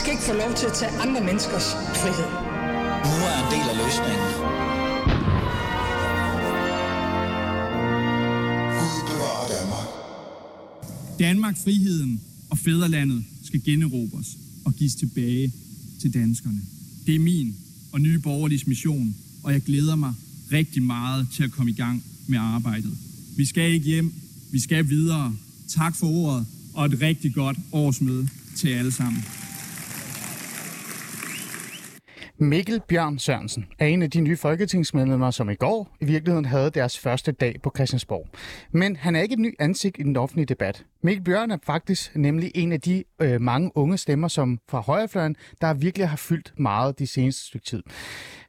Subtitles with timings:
[0.00, 1.66] skal ikke få lov til at tage andre menneskers
[2.00, 2.30] frihed.
[3.10, 4.28] Nu er en del af løsningen.
[9.56, 9.88] Danmark.
[11.18, 12.20] Danmark, friheden
[12.50, 15.52] og fædrelandet skal generobres og gives tilbage
[16.00, 16.60] til danskerne.
[17.06, 17.56] Det er min
[17.92, 20.12] og nye borgerliges mission, og jeg glæder mig
[20.52, 22.98] rigtig meget til at komme i gang med arbejdet.
[23.36, 24.14] Vi skal ikke hjem,
[24.52, 25.36] vi skal videre.
[25.68, 29.24] Tak for ordet, og et rigtig godt årsmøde til alle sammen.
[32.38, 36.70] Mikkel Bjørn Sørensen er en af de nye folketingsmedlemmer, som i går i virkeligheden havde
[36.70, 38.28] deres første dag på Christiansborg.
[38.70, 40.84] Men han er ikke et ny ansigt i den offentlige debat.
[41.02, 45.36] Mikkel Bjørn er faktisk nemlig en af de øh, mange unge stemmer, som fra højrefløjen,
[45.60, 47.82] der virkelig har fyldt meget de seneste stykke tid.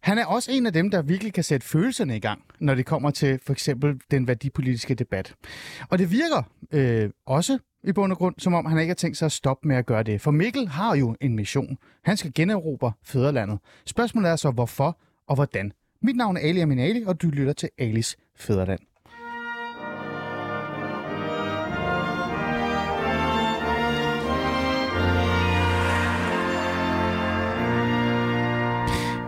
[0.01, 2.85] Han er også en af dem, der virkelig kan sætte følelserne i gang, når det
[2.85, 5.33] kommer til for eksempel den værdipolitiske debat.
[5.89, 7.57] Og det virker øh, også
[7.87, 9.85] i bund og grund, som om han ikke har tænkt sig at stoppe med at
[9.85, 10.21] gøre det.
[10.21, 11.77] For Mikkel har jo en mission.
[12.03, 13.59] Han skal generobre fædrelandet.
[13.85, 15.71] Spørgsmålet er så, hvorfor og hvordan.
[16.01, 18.79] Mit navn er Ali Aminali, og du lytter til Alis Fædreland.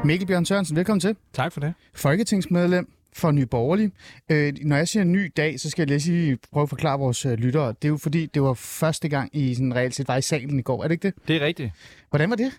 [0.05, 1.15] Mikkel Bjørn Sørensen, velkommen til.
[1.33, 1.73] Tak for det.
[1.93, 3.91] Folketingsmedlem for Nye Borgerlige.
[4.31, 7.25] Øh, når jeg siger ny dag, så skal jeg lige sige, prøve at forklare vores
[7.25, 7.67] øh, lyttere.
[7.67, 10.59] Det er jo fordi, det var første gang i sådan reelt set var i salen
[10.59, 10.83] i går.
[10.83, 11.27] Er det ikke det?
[11.27, 11.71] Det er rigtigt.
[12.09, 12.51] Hvordan var det?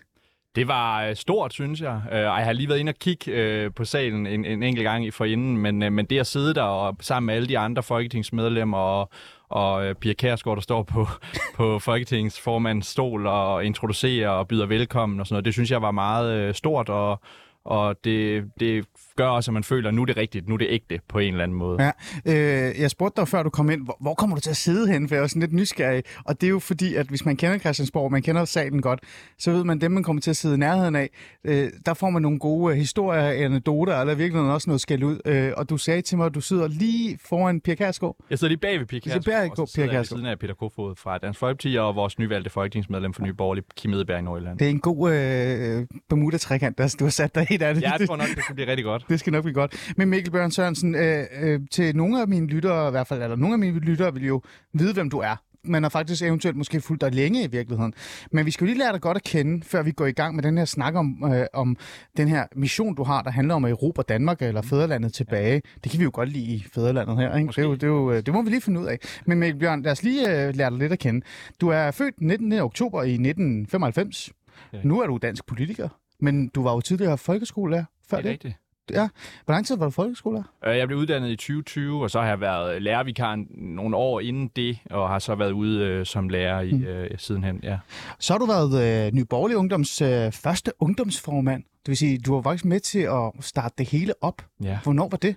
[0.55, 2.01] Det var øh, stort, synes jeg.
[2.11, 5.05] Øh, jeg har lige været inde og kigge øh, på salen en, en enkelt gang
[5.05, 8.77] i forinden, men, men det at sidde der og sammen med alle de andre folketingsmedlemmer
[8.77, 9.09] og,
[9.49, 11.07] og Pia Kærsgaard, der står på,
[11.57, 15.91] på Folketingsformandens stol og introducerer og byder velkommen og sådan noget, det synes jeg var
[15.91, 17.21] meget stort, og,
[17.65, 20.57] og det, det gør også, at man føler, at nu er det rigtigt, nu er
[20.57, 21.83] det ægte på en eller anden måde.
[21.83, 21.91] Ja,
[22.25, 24.91] øh, jeg spurgte dig før du kom ind, hvor, hvor kommer du til at sidde
[24.91, 25.07] hen?
[25.07, 26.03] For jeg var sådan lidt nysgerrig.
[26.25, 28.99] Og det er jo fordi, at hvis man kender Christiansborg, man kender salen godt,
[29.37, 31.09] så ved man, dem, man kommer til at sidde i nærheden af,
[31.43, 35.19] øh, der får man nogle gode øh, historier, anekdoter, eller virkelig også noget skæld ud.
[35.25, 38.15] Øh, og du sagde til mig, at du sidder lige foran Pia Kærsgaard.
[38.29, 40.17] Jeg sidder lige bag ved Pia sidder Kærsgaard, bag og så sidder Pia Kjærsgaard.
[40.17, 43.93] siden af Peter Kofod fra Dansk Folkeparti og vores nyvalgte folketingsmedlem for Nye Borgerlige, Kim
[43.93, 44.59] Edberg i Nordjylland.
[44.59, 47.67] Det er en god øh, Bermuda-trekant, der du har sat dig i der.
[47.67, 49.00] Ja, jeg tror nok, det skal blive rigtig godt.
[49.09, 49.93] Det skal nok blive godt.
[49.97, 53.35] Men Mikkel Bjørn Sørensen, øh, øh, til nogle af mine lyttere i hvert fald, eller
[53.35, 54.41] nogle af mine lyttere vil jo
[54.73, 55.35] vide, hvem du er.
[55.63, 57.93] Man har faktisk eventuelt måske fulgt dig længe i virkeligheden.
[58.31, 60.35] Men vi skal jo lige lære dig godt at kende, før vi går i gang
[60.35, 61.77] med den her snak om, øh, om
[62.17, 65.61] den her mission, du har, der handler om at erobre Danmark eller fædrelandet tilbage.
[65.83, 67.35] Det kan vi jo godt lide i fædrelandet her.
[67.37, 67.47] Ikke?
[67.47, 68.97] Det, er jo, det, er jo, øh, det må vi lige finde ud af.
[69.25, 71.21] Men Mikkel Bjørn, lad os lige øh, lære dig lidt at kende.
[71.61, 72.53] Du er født den 19.
[72.53, 74.31] oktober i 1995.
[74.73, 74.77] Ja.
[74.83, 78.29] Nu er du dansk politiker, men du var jo tidligere folkeskolelærer før Det det.
[78.29, 78.55] er rigtigt.
[78.93, 79.07] Ja.
[79.45, 80.43] Hvor lang tid var du folkeskolelærer?
[80.65, 84.47] Øh, Jeg blev uddannet i 2020, og så har jeg været lærervikar nogle år inden
[84.55, 87.59] det, og har så været ude øh, som lærer i, øh, sidenhen.
[87.63, 87.77] Ja.
[88.19, 91.63] Så har du været øh, Ny Borgerlig Ungdoms øh, første ungdomsformand.
[91.63, 94.41] Det vil sige, du var faktisk med til at starte det hele op.
[94.63, 94.79] ja.
[94.83, 95.35] Hvornår var det?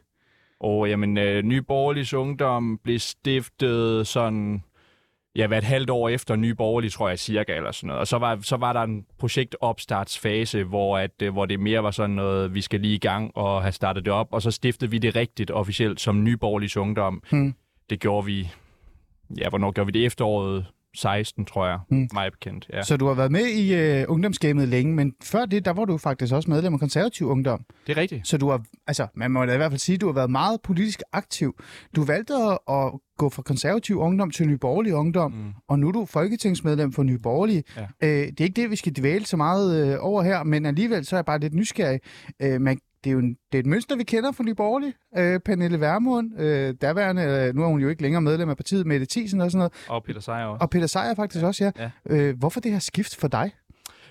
[0.60, 4.62] Og jamen, øh, Nye Borgerliges Ungdom blev stiftet sådan,
[5.36, 8.00] ja, hvad et halvt år efter Nye Borgerlige, tror jeg, cirka, eller sådan noget.
[8.00, 11.90] Og så var, så var der en projektopstartsfase, hvor, at, øh, hvor det mere var
[11.90, 14.90] sådan noget, vi skal lige i gang og have startet det op, og så stiftede
[14.90, 17.22] vi det rigtigt officielt som Nye Borgerliges Ungdom.
[17.30, 17.54] Hmm.
[17.90, 18.48] Det gjorde vi,
[19.38, 20.06] ja, hvornår gjorde vi det?
[20.06, 22.08] Efteråret 16, tror jeg, Hmm.
[22.12, 22.66] mig bekendt.
[22.72, 22.82] Ja.
[22.82, 25.98] Så du har været med i øh, ungdomsgamet længe, men før det, der var du
[25.98, 27.64] faktisk også medlem af konservativ ungdom.
[27.86, 28.28] Det er rigtigt.
[28.28, 30.30] Så du har, altså, man må da i hvert fald sige, at du har været
[30.30, 31.60] meget politisk aktiv.
[31.96, 32.34] Du valgte
[32.68, 35.52] at, gå fra konservativ ungdom til Ny Borgerlig ungdom, mm.
[35.68, 37.62] og nu er du folketingsmedlem for Ny Borgerlige.
[37.76, 37.82] Ja.
[38.02, 41.04] Øh, det er ikke det, vi skal dvæle så meget øh, over her, men alligevel
[41.04, 42.00] så er jeg bare lidt nysgerrig.
[42.42, 44.94] Øh, man, det er jo en, det er et mønster, vi kender fra Ny Borgerlige.
[45.18, 48.86] Øh, Pernille Vermund, øh, derværende, øh, nu er hun jo ikke længere medlem af partiet,
[48.86, 50.62] Mette Thiesen og sådan noget, Og Peter Seier også.
[50.62, 51.46] og Peter Sejer faktisk ja.
[51.46, 51.90] også, ja.
[52.10, 52.16] Ja.
[52.16, 53.50] Øh, hvorfor det her skift for dig?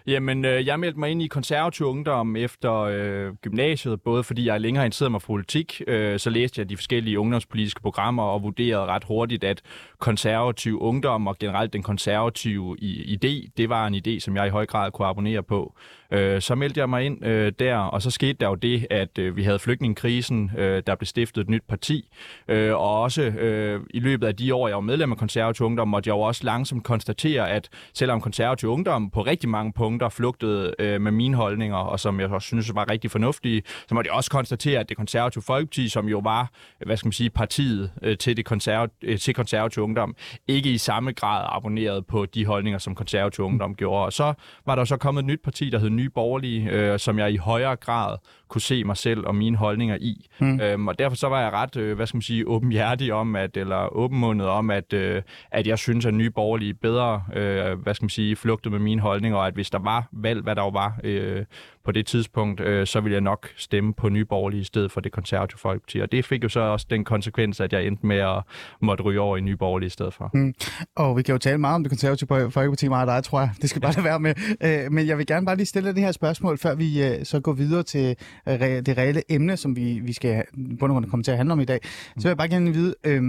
[0.07, 4.61] Jamen, øh, jeg meldte mig ind i konservativ ungdom efter øh, gymnasiet, både fordi jeg
[4.61, 8.85] længere interesseret mig for politik, øh, så læste jeg de forskellige ungdomspolitiske programmer og vurderede
[8.85, 9.61] ret hurtigt, at
[9.99, 14.65] konservativ ungdom og generelt den konservative idé, det var en idé, som jeg i høj
[14.65, 15.75] grad kunne abonnere på.
[16.11, 19.17] Øh, så meldte jeg mig ind øh, der, og så skete der jo det, at
[19.17, 22.09] øh, vi havde flygtningekrisen, øh, der blev stiftet et nyt parti,
[22.47, 25.87] øh, og også øh, i løbet af de år, jeg var medlem af konservativ ungdom,
[25.87, 30.73] måtte jeg jo også langsomt konstatere, at selvom konservativ ungdom på rigtig mange punkter flugtede
[30.79, 34.15] øh, med mine holdninger, og som jeg også synes var rigtig fornuftige, så måtte jeg
[34.17, 36.51] også konstatere, at det konservative folkeparti, som jo var,
[36.85, 40.15] hvad skal man sige, partiet øh, til, det konserv- øh, til konservativ ungdom,
[40.47, 44.05] ikke i samme grad abonnerede på de holdninger, som konservativ ungdom gjorde.
[44.05, 44.33] Og så
[44.65, 47.37] var der så kommet et nyt parti, der hed Nye Borgerlige, øh, som jeg i
[47.37, 48.17] højere grad
[48.53, 50.27] kunne se mig selv og mine holdninger i.
[50.39, 50.59] Mm.
[50.59, 53.57] Øhm, og derfor så var jeg ret, øh, hvad skal man sige, åbenhjertig om, at,
[53.57, 55.21] eller åbenmundet om, at, øh,
[55.51, 59.01] at jeg synes, at Nye Borgerlige bedre, øh, hvad skal man sige, flugtede med mine
[59.01, 61.45] holdninger, og at hvis der var valg, hvad der jo var øh,
[61.85, 65.01] på det tidspunkt, øh, så ville jeg nok stemme på Nye Borgerlige i stedet for
[65.01, 65.99] det konservative Folkeparti.
[65.99, 68.43] Og det fik jo så også den konsekvens, at jeg endte med at
[68.81, 70.29] måtte ryge over i Nye Borgerlige i stedet for.
[70.33, 70.53] Mm.
[70.95, 73.49] Og vi kan jo tale meget om det konservative Folkeparti, meget dig, tror jeg.
[73.61, 74.01] Det skal bare ja.
[74.01, 74.33] være med.
[74.63, 77.39] Øh, men jeg vil gerne bare lige stille det her spørgsmål, før vi øh, så
[77.39, 78.15] går videre til
[78.47, 80.43] øh, det reelle emne, som vi, vi skal
[80.79, 81.79] bund komme til at handle om i dag.
[81.83, 83.21] Så vil jeg bare gerne vide, øh,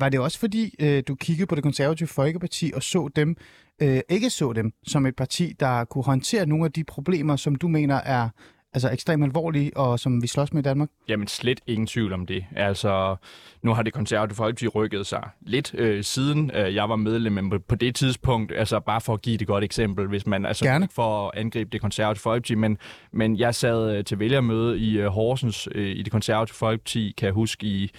[0.00, 3.36] var det også fordi, øh, du kiggede på det konservative Folkeparti og så dem,
[3.82, 7.54] øh, ikke så dem som et parti, der kunne håndtere nogle af de problemer, som
[7.54, 8.28] du mener er
[8.72, 10.88] altså ekstremt alvorlige, og som vi slås med i Danmark?
[11.08, 12.44] Jamen slet ingen tvivl om det.
[12.56, 13.16] Altså,
[13.62, 17.60] nu har det konservative folkeparti rykket sig lidt øh, siden øh, jeg var medlem, men
[17.68, 20.88] på det tidspunkt, altså bare for at give et godt eksempel, hvis man altså Gerne.
[20.92, 22.78] for at angribe det konservative folkeparti, men,
[23.12, 27.26] men jeg sad øh, til vælgermøde i øh, Horsens øh, i det konservative folkeparti, kan
[27.26, 27.90] jeg huske i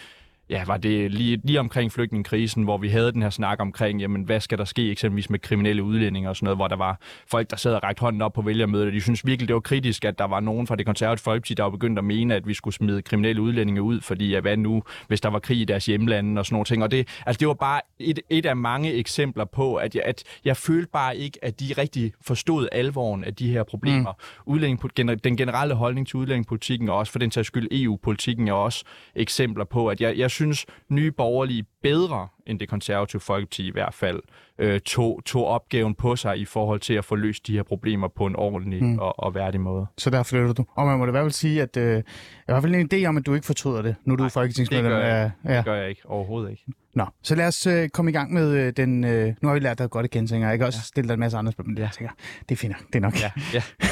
[0.50, 4.24] ja, var det lige, lige omkring flygtningekrisen, hvor vi havde den her snak omkring, jamen,
[4.24, 7.50] hvad skal der ske eksempelvis med kriminelle udlændinge og sådan noget, hvor der var folk,
[7.50, 10.06] der sad og rækte hånden op på vælgermødet, og de synes virkelig, det var kritisk,
[10.06, 12.54] at der var nogen fra det konservative folkeparti, der var begyndt at mene, at vi
[12.54, 15.86] skulle smide kriminelle udlændinge ud, fordi ja, hvad nu, hvis der var krig i deres
[15.86, 16.84] hjemlande og sådan nogle ting.
[16.84, 20.24] Og det, altså, det var bare et, et af mange eksempler på, at jeg, at
[20.45, 24.12] jeg følte bare ikke, at de rigtig forstod alvoren af de her problemer.
[24.12, 24.54] Mm.
[24.54, 28.84] Udlænding, den generelle holdning til udlændingepolitikken, og også for den sags skyld EU-politikken, er også
[29.16, 33.94] eksempler på, at jeg, jeg synes, nye borgerlige bedre end det konservative folkeparti i hvert
[33.94, 34.22] fald
[34.60, 38.08] øh, tog, tog opgaven på sig i forhold til at få løst de her problemer
[38.08, 39.00] på en ordentlig mm.
[39.00, 39.86] og, og værdig måde.
[39.98, 40.66] Så der flytter du.
[40.76, 42.02] Og man må da i hvert fald sige, at øh, i
[42.46, 44.92] hvert fald en idé om, at du ikke fortryder det, nu du er folketingsmedlem.
[44.92, 45.58] Det gør, jeg, ja.
[45.58, 46.02] det gør jeg ikke.
[46.06, 46.64] Overhovedet ikke.
[46.96, 49.04] Nå, så lad os øh, komme i gang med øh, den...
[49.04, 50.52] Øh, nu har vi lært dig godt igen, tænker jeg.
[50.52, 50.84] Jeg kan også ja.
[50.84, 52.14] stille dig en masse andre spørgsmål, men det, tænker,
[52.50, 52.76] det er fint.
[52.88, 53.22] Det er nok.
[53.22, 53.64] Ja, ja.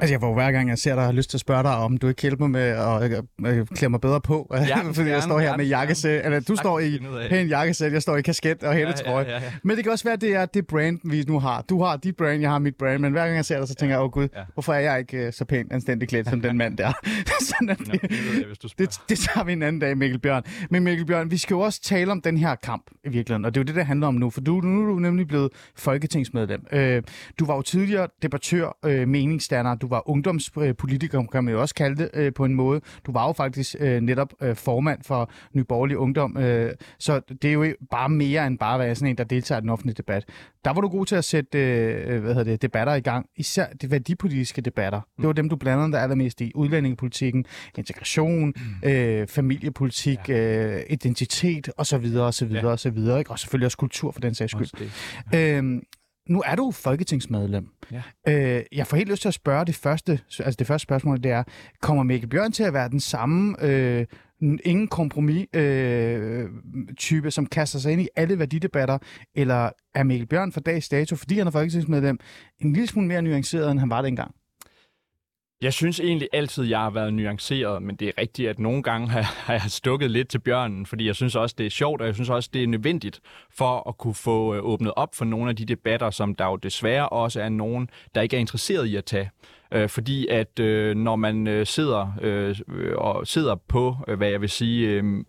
[0.00, 1.96] Altså, jeg får hver gang, jeg ser dig, har lyst til at spørge dig, om
[1.96, 4.46] du ikke hjælper med at øh, klæde mig bedre på.
[4.70, 6.24] Ja, fordi jeg står her med jakkesæt.
[6.24, 6.98] Eller du står i
[7.28, 9.24] pæn jakkesæt, jeg står i kasket og hættetrøje.
[9.24, 9.52] Ja, ja, ja, ja.
[9.64, 11.62] Men det kan også være, at det er det brand, vi nu har.
[11.62, 13.00] Du har dit brand, jeg har mit brand.
[13.00, 14.40] Men hver gang jeg ser dig, så tænker jeg, åh oh, gud, ja.
[14.54, 16.92] hvorfor er jeg ikke uh, så pænt anstændig klædt som den mand der?
[17.40, 20.42] Sådan, at det, det, det, det tager vi en anden dag, Mikkel Bjørn.
[20.70, 23.44] Men Mikkel Bjørn, vi skal jo også tale om den her kamp i virkeligheden.
[23.44, 24.30] Og det er jo det, det handler om nu.
[24.30, 26.66] For du, nu er du nemlig blevet folketingsmedlem.
[26.72, 26.78] Uh,
[27.38, 31.96] du var jo tidligere debattør, uh, meningsstander, du var ungdomspolitiker, kan man jo også kalde
[31.96, 32.80] det øh, på en måde.
[33.06, 37.48] Du var jo faktisk øh, netop øh, formand for Ny Borgerlig Ungdom, øh, så det
[37.48, 39.94] er jo bare mere end bare at være sådan en, der deltager i den offentlige
[39.94, 40.24] debat.
[40.64, 43.66] Der var du god til at sætte øh, hvad hedder det, debatter i gang, især
[43.82, 45.00] de værdipolitiske debatter.
[45.16, 46.52] Det var dem, du blandede dig allermest i.
[46.54, 47.44] Udlændingepolitikken,
[47.78, 48.88] integration, mm.
[48.88, 50.76] øh, familiepolitik, ja.
[50.76, 52.16] øh, identitet osv.
[52.16, 52.52] osv.
[52.52, 52.66] Ja.
[52.66, 52.98] osv.
[53.28, 54.90] Og selvfølgelig også kultur for den sags skyld.
[55.34, 55.82] Øhm,
[56.30, 57.68] nu er du folketingsmedlem.
[57.92, 58.02] Ja.
[58.28, 61.30] Øh, jeg får helt lyst til at spørge det første, altså det første spørgsmål, det
[61.30, 61.42] er,
[61.80, 64.06] kommer Mikkel Bjørn til at være den samme øh,
[64.40, 66.48] ingen kompromis øh,
[66.96, 68.98] type, som kaster sig ind i alle værdidebatter,
[69.34, 72.18] eller er Mikkel Bjørn for dags dato, fordi han er folketingsmedlem,
[72.60, 74.34] en lille smule mere nuanceret, end han var dengang?
[75.62, 79.08] Jeg synes egentlig altid, jeg har været nuanceret, men det er rigtigt, at nogle gange
[79.08, 82.14] har, jeg stukket lidt til bjørnen, fordi jeg synes også, det er sjovt, og jeg
[82.14, 83.20] synes også, det er nødvendigt
[83.50, 86.56] for at kunne få øh, åbnet op for nogle af de debatter, som der jo
[86.56, 89.30] desværre også er nogen, der ikke er interesseret i at tage.
[89.72, 92.56] Øh, fordi at øh, når man øh, sidder øh,
[92.96, 94.88] og sidder på, øh, hvad jeg vil sige...
[94.88, 95.24] Øh,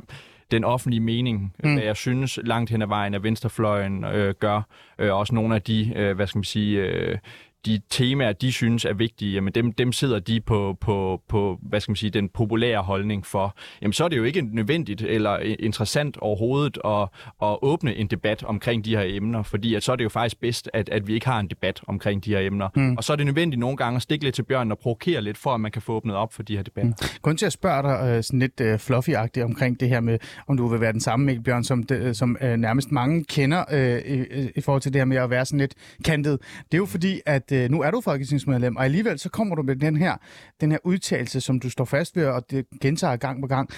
[0.51, 1.73] den offentlige mening, mm.
[1.73, 4.61] hvad jeg synes langt hen ad vejen, at venstrefløjen øh, gør.
[4.99, 7.17] Øh, også nogle af de, øh, hvad skal man sige, øh,
[7.65, 11.79] de temaer, de synes er vigtige, jamen dem, dem sidder de på, på, på, hvad
[11.79, 13.57] skal man sige, den populære holdning for.
[13.81, 17.07] Jamen så er det jo ikke nødvendigt eller interessant overhovedet at,
[17.43, 20.39] at åbne en debat omkring de her emner, fordi at så er det jo faktisk
[20.39, 22.69] bedst, at, at vi ikke har en debat omkring de her emner.
[22.75, 22.97] Mm.
[22.97, 25.37] Og så er det nødvendigt nogle gange at stikke lidt til bjørnen og provokere lidt,
[25.37, 26.91] for at man kan få åbnet op for de her debatter.
[27.01, 27.19] Mm.
[27.21, 30.57] Grunden til at spørge dig uh, sådan lidt uh, fluffy-agtigt omkring det her med, om
[30.57, 34.11] du vil være den samme Mikkel Bjørn, som, de, som uh, nærmest mange kender uh,
[34.11, 35.73] i, i forhold til det her med at være sådan lidt
[36.05, 36.39] kantet.
[36.65, 39.61] Det er jo fordi, at øh, nu er du folketingsmedlem, og alligevel så kommer du
[39.61, 40.17] med den her,
[40.61, 43.69] den her udtalelse, som du står fast ved, og det gentager gang på gang.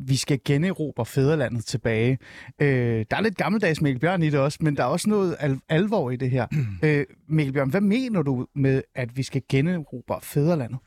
[0.00, 2.18] Vi skal generobre fædrelandet tilbage.
[2.60, 5.36] Øh, der er lidt gammeldags Mikkel Bjørn i det også, men der er også noget
[5.40, 6.46] al- alvor i det her.
[6.84, 10.78] øh, Mikkel Bjørn, hvad mener du med, at vi skal generobre fædrelandet?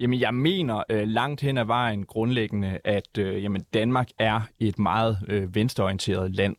[0.00, 4.78] Jamen, jeg mener øh, langt hen ad vejen grundlæggende, at øh, jamen, Danmark er et
[4.78, 6.56] meget øh, venstreorienteret land.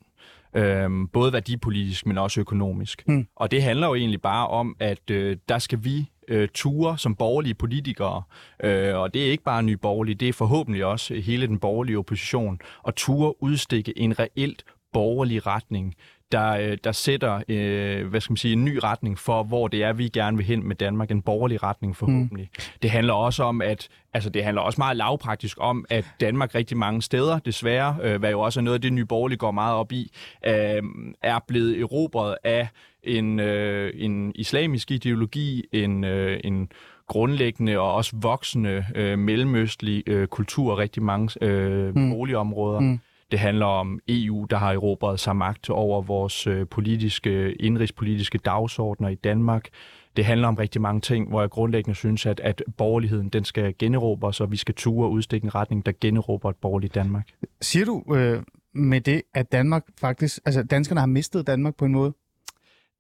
[0.58, 3.04] Øhm, både værdipolitisk, men også økonomisk.
[3.08, 3.28] Mm.
[3.36, 7.16] Og det handler jo egentlig bare om, at øh, der skal vi øh, ture som
[7.16, 8.24] borgerlige politikere,
[8.64, 11.98] øh, og det er ikke bare nye borgerlige, det er forhåbentlig også hele den borgerlige
[11.98, 15.96] opposition, og ture udstikke en reelt borgerlig retning
[16.32, 19.84] der, øh, der sætter øh, hvad skal man sige, en ny retning for, hvor det
[19.84, 21.12] er, vi gerne vil hen med Danmark.
[21.12, 22.50] En borgerlig retning forhåbentlig.
[22.58, 22.64] Mm.
[22.82, 26.78] Det handler også om, at altså det handler også meget lavpraktisk om, at Danmark rigtig
[26.78, 29.76] mange steder, desværre, øh, hvad jo også er noget af det, Nye Borgerlige går meget
[29.76, 30.12] op i,
[30.48, 30.84] øh,
[31.22, 32.68] er blevet erobret af
[33.04, 36.70] en, øh, en islamisk ideologi, en, øh, en
[37.08, 42.12] grundlæggende og også voksende øh, mellemøstlig øh, kultur rigtig mange øh, mm.
[42.12, 42.80] boligområder.
[42.80, 43.00] Mm.
[43.32, 49.10] Det handler om EU, der har erobret sig magt over vores øh, politiske, indrigspolitiske dagsordner
[49.10, 49.70] i Danmark.
[50.18, 53.76] Det handler om rigtig mange ting, hvor jeg grundlæggende synes, at, at borgerligheden den skal
[53.80, 57.28] generobre så vi skal ture og udstikke en retning, der generober et borgerligt Danmark.
[57.62, 58.44] Siger du øh,
[58.74, 62.14] med det, at Danmark faktisk, altså danskerne har mistet Danmark på en måde?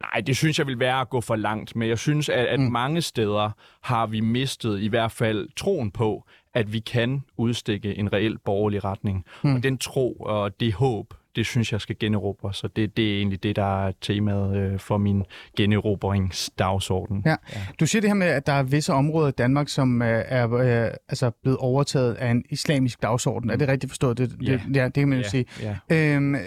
[0.02, 2.60] Nej, det synes jeg vil være at gå for langt, men jeg synes, at, at
[2.60, 2.66] mm.
[2.66, 3.52] mange steder
[3.82, 6.24] har vi mistet i hvert fald troen på,
[6.54, 9.26] at vi kan udstikke en reel borgerlig retning.
[9.44, 9.56] Mm.
[9.56, 13.18] Og den tro og det håb, det synes jeg skal generobre, så det, det er
[13.18, 15.24] egentlig det, der er temaet øh, for min
[15.58, 17.24] generobringsdagsorden.
[17.26, 17.36] Ja.
[17.54, 17.60] ja.
[17.80, 20.54] Du siger det her med, at der er visse områder i Danmark, som øh, er
[20.54, 23.48] øh, altså blevet overtaget af en islamisk dagsorden.
[23.48, 23.54] Mm.
[23.54, 24.18] Er det rigtigt forstået?
[24.18, 24.52] Det, ja.
[24.52, 25.30] Det, ja, det kan man jo ja.
[25.30, 25.46] sige.
[25.62, 26.16] Ja.
[26.16, 26.42] Øhm, øh,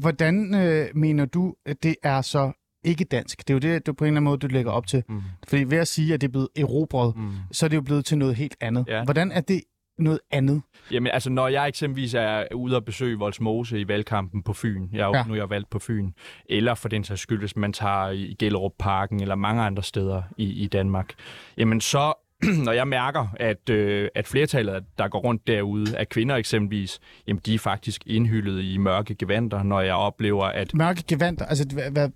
[0.00, 2.52] hvordan øh, mener du, at det er så
[2.84, 3.38] ikke dansk.
[3.38, 5.02] Det er jo det, du på en eller anden måde, du lægger op til.
[5.08, 5.22] Mm.
[5.48, 7.32] Fordi ved at sige, at det er blevet erobret, mm.
[7.52, 8.84] så er det jo blevet til noget helt andet.
[8.88, 9.04] Ja.
[9.04, 9.62] Hvordan er det
[9.98, 10.62] noget andet?
[10.90, 15.00] Jamen altså, når jeg eksempelvis er ude og besøge Voldsmose i valgkampen på Fyn, jeg
[15.00, 15.24] er jo, ja.
[15.26, 16.12] nu er jeg valgt på Fyn,
[16.46, 20.22] eller for den sags skyld, hvis man tager i Gellerup Parken eller mange andre steder
[20.36, 21.14] i, i Danmark,
[21.56, 22.14] jamen så
[22.66, 27.40] når jeg mærker, at, øh, at flertallet, der går rundt derude, af kvinder eksempelvis, jamen
[27.46, 30.74] de er faktisk indhyllet i mørke gevanter, når jeg oplever, at...
[30.74, 31.44] Mørke gevanter?
[31.44, 32.10] Altså, hvad,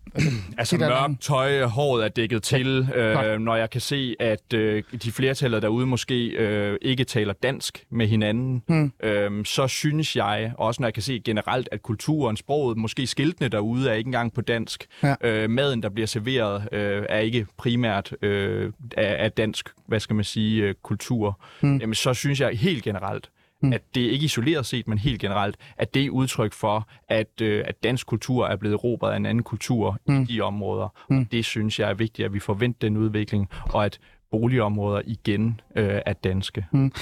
[0.59, 5.13] altså mørk tøj, håret er dækket til, øh, når jeg kan se, at øh, de
[5.13, 8.93] flertallet derude måske øh, ikke taler dansk med hinanden, hmm.
[9.03, 13.49] øh, så synes jeg, også når jeg kan se generelt, at kulturen, sproget, måske skiltene
[13.49, 14.87] derude er ikke engang på dansk.
[15.03, 15.15] Ja.
[15.21, 20.14] Øh, maden, der bliver serveret, øh, er ikke primært øh, af, af dansk, hvad skal
[20.15, 21.77] skal man sige, øh, kultur, mm.
[21.77, 23.31] jamen så synes jeg helt generelt,
[23.63, 23.73] mm.
[23.73, 27.65] at det ikke isoleret set, men helt generelt, at det er udtryk for, at, øh,
[27.67, 30.23] at dansk kultur er blevet råbet af en anden kultur mm.
[30.23, 30.89] i de områder.
[31.11, 31.19] Mm.
[31.19, 33.99] Og det synes jeg er vigtigt, at vi forventer den udvikling, og at
[34.39, 36.67] boligområder igen øh, er danske.
[36.73, 36.93] Mm.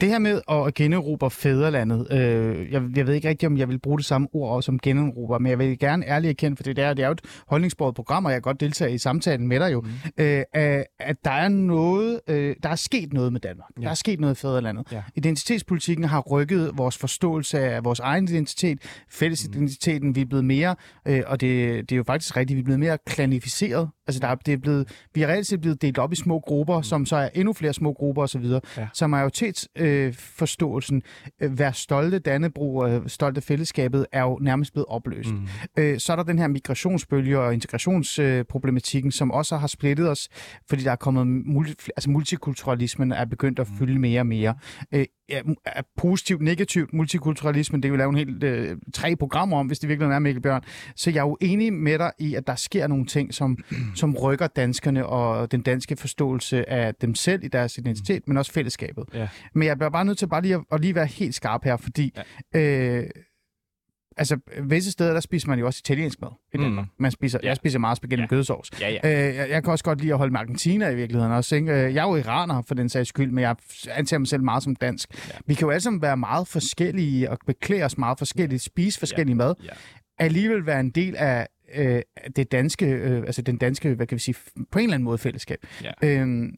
[0.00, 3.78] Det her med at generobre fædrelandet, øh, jeg, jeg ved ikke rigtig, om jeg vil
[3.78, 6.94] bruge det samme ord som generobre, men jeg vil gerne ærligt erkende, for det, er,
[6.94, 9.72] det er jo et holdningsbordet program, og jeg kan godt deltage i samtalen med dig
[9.72, 9.88] jo, mm.
[10.24, 10.42] øh,
[11.00, 13.68] at der er noget, øh, der er sket noget med Danmark.
[13.76, 13.82] Ja.
[13.82, 14.92] Der er sket noget i fædrelandet.
[14.92, 15.02] Ja.
[15.14, 18.78] Identitetspolitikken har rykket vores forståelse af vores egen identitet,
[19.10, 20.16] fællesidentiteten, mm.
[20.16, 20.74] vi er blevet mere,
[21.08, 23.88] øh, og det, det er jo faktisk rigtigt, vi er blevet mere klanificeret.
[24.06, 26.40] Altså, der er, det er blevet, vi er reelt set blevet delt op i små
[26.40, 26.84] grupper, mm.
[26.84, 28.44] som så er endnu flere små grupper osv.
[28.44, 28.60] Ja.
[28.94, 31.02] Så majoritetsforståelsen,
[31.42, 35.30] øh, øh, være stolte Dannebro øh, stolte fællesskabet, er jo nærmest blevet opløst.
[35.30, 35.48] Mm.
[35.78, 40.28] Øh, så er der den her migrationsbølge og integrationsproblematikken, øh, som også har splittet os,
[40.68, 43.76] fordi der er kommet multi, altså multikulturalismen er begyndt at mm.
[43.76, 44.54] fylde mere og mere.
[44.92, 45.40] Øh, ja,
[45.96, 50.10] positivt, negativt multikulturalisme, det vil lave en helt øh, tre programmer om, hvis det virkelig
[50.10, 50.62] er Mikkel Bjørn.
[50.96, 53.58] Så jeg er jo enig med dig i, at der sker nogle ting, som,
[54.00, 58.52] som rykker danskerne og den danske forståelse af dem selv i deres identitet, men også
[58.52, 59.04] fællesskabet.
[59.14, 59.28] Ja.
[59.54, 61.76] Men jeg bliver bare nødt til bare lige at, at lige være helt skarp her,
[61.76, 62.12] fordi
[62.54, 62.60] ja.
[62.60, 63.06] øh,
[64.16, 66.62] Altså, visse steder, der spiser man jo også italiensk mad i mm.
[66.62, 66.86] Danmark.
[66.98, 67.48] Man spiser, ja.
[67.48, 68.22] Jeg spiser meget spaghetti ja.
[68.22, 68.70] med kødsovs.
[68.80, 69.28] Ja, ja.
[69.28, 71.56] Øh, jeg, jeg kan også godt lide at holde med Argentina i virkeligheden også.
[71.56, 71.72] Ikke?
[71.72, 73.56] Øh, jeg er jo iraner for den sags skyld, men jeg
[73.90, 75.28] anser mig selv meget som dansk.
[75.28, 75.34] Ja.
[75.46, 79.34] Vi kan jo alle sammen være meget forskellige og beklæde os meget forskelligt, spise forskellige
[79.34, 79.44] ja.
[79.44, 79.54] mad.
[79.64, 79.70] Ja.
[80.18, 82.02] Alligevel være en del af øh,
[82.36, 84.34] det danske, øh, altså den danske, hvad kan vi sige,
[84.70, 85.66] på en eller anden måde fællesskab.
[85.84, 85.92] Ja.
[86.02, 86.48] Øh,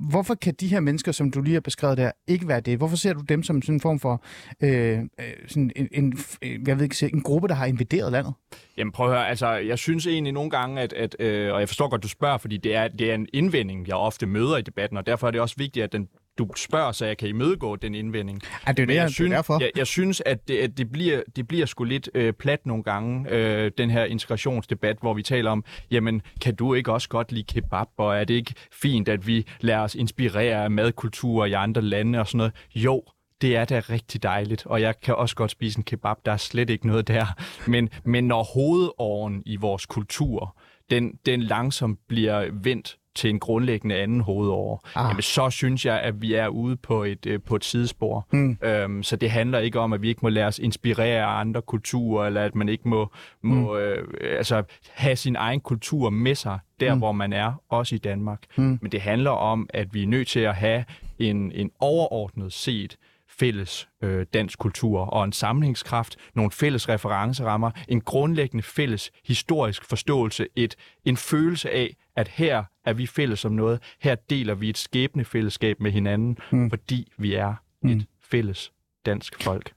[0.00, 2.78] Hvorfor kan de her mennesker, som du lige har beskrevet der, ikke være det?
[2.78, 4.24] Hvorfor ser du dem som sådan en form for
[4.62, 5.04] øh, øh
[5.46, 6.18] sådan en, en,
[6.66, 8.34] jeg ved ikke, en gruppe, der har invaderet landet?
[8.76, 11.68] Jamen prøv at høre, altså jeg synes egentlig nogle gange, at, at øh, og jeg
[11.68, 14.62] forstår godt, du spørger, fordi det er, det er en indvending, jeg ofte møder i
[14.62, 16.08] debatten, og derfor er det også vigtigt, at den
[16.40, 18.42] du spørger, så jeg kan imødegå den indvending.
[18.66, 19.60] Ja, det er det, jeg, synes, derfor.
[19.60, 22.82] Jeg, jeg synes, at det, at det, bliver, det bliver sgu lidt øh, plat nogle
[22.82, 27.32] gange, øh, den her integrationsdebat, hvor vi taler om, jamen, kan du ikke også godt
[27.32, 31.52] lide kebab, og er det ikke fint, at vi lader os inspirere af madkultur i
[31.52, 32.52] andre lande og sådan noget?
[32.74, 33.02] Jo,
[33.40, 36.36] det er da rigtig dejligt, og jeg kan også godt spise en kebab, der er
[36.36, 37.26] slet ikke noget der.
[37.66, 40.56] Men, men når hovedåren i vores kultur,
[40.90, 45.08] den, den langsomt bliver vendt til en grundlæggende anden hovedår, ah.
[45.08, 48.26] jamen så synes jeg, at vi er ude på et, øh, på et sidespor.
[48.32, 48.58] Mm.
[48.62, 51.62] Øhm, så det handler ikke om, at vi ikke må lade os inspirere af andre
[51.62, 53.78] kulturer, eller at man ikke må, må mm.
[53.78, 56.98] øh, altså, have sin egen kultur med sig, der mm.
[57.00, 58.42] hvor man er, også i Danmark.
[58.56, 58.78] Mm.
[58.82, 60.84] Men det handler om, at vi er nødt til at have
[61.18, 62.96] en, en overordnet set
[63.40, 70.46] fælles øh, dansk kultur og en samlingskraft, nogle fælles referencerammer, en grundlæggende fælles historisk forståelse,
[70.56, 74.78] et, en følelse af, at her er vi fælles om noget, her deler vi et
[74.78, 76.70] skæbnefællesskab med hinanden, mm.
[76.70, 77.90] fordi vi er mm.
[77.90, 78.72] et fælles
[79.06, 79.72] dansk folk.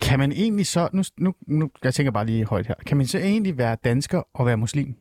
[0.00, 3.06] Kan man egentlig så, nu, nu, nu jeg tænker bare lige højt her, kan man
[3.06, 4.94] så egentlig være dansker og være muslim?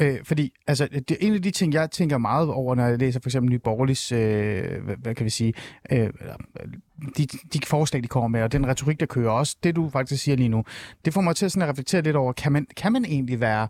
[0.00, 2.98] Øh, fordi altså, det er en af de ting, jeg tænker meget over, når jeg
[2.98, 5.54] læser for eksempel Nye Borgerligs, øh, hvad, hvad kan vi sige,
[5.92, 6.10] øh,
[7.16, 10.22] de, de forslag, de kommer med, og den retorik, der kører også, det du faktisk
[10.22, 10.64] siger lige nu,
[11.04, 13.68] det får mig til sådan at reflektere lidt over, kan man, kan man egentlig være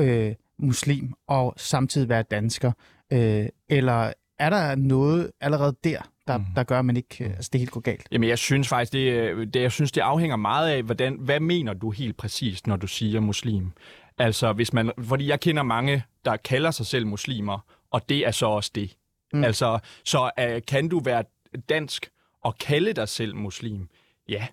[0.00, 2.72] øh, muslim og samtidig være dansker?
[3.12, 6.44] Øh, eller er der noget allerede der, der, mm.
[6.56, 8.08] der gør, at man ikke, altså det helt går galt?
[8.12, 11.72] Jamen, jeg synes faktisk, det, det, jeg synes, det afhænger meget af, hvordan, hvad mener
[11.72, 13.70] du helt præcist, når du siger muslim?
[14.18, 17.58] Altså, hvis man, fordi jeg kender mange, der kalder sig selv muslimer,
[17.90, 18.96] og det er så også det.
[19.32, 19.44] Mm.
[19.44, 21.24] Altså, så uh, kan du være
[21.68, 22.10] dansk
[22.42, 23.88] og kalde dig selv muslim?
[24.28, 24.46] Ja,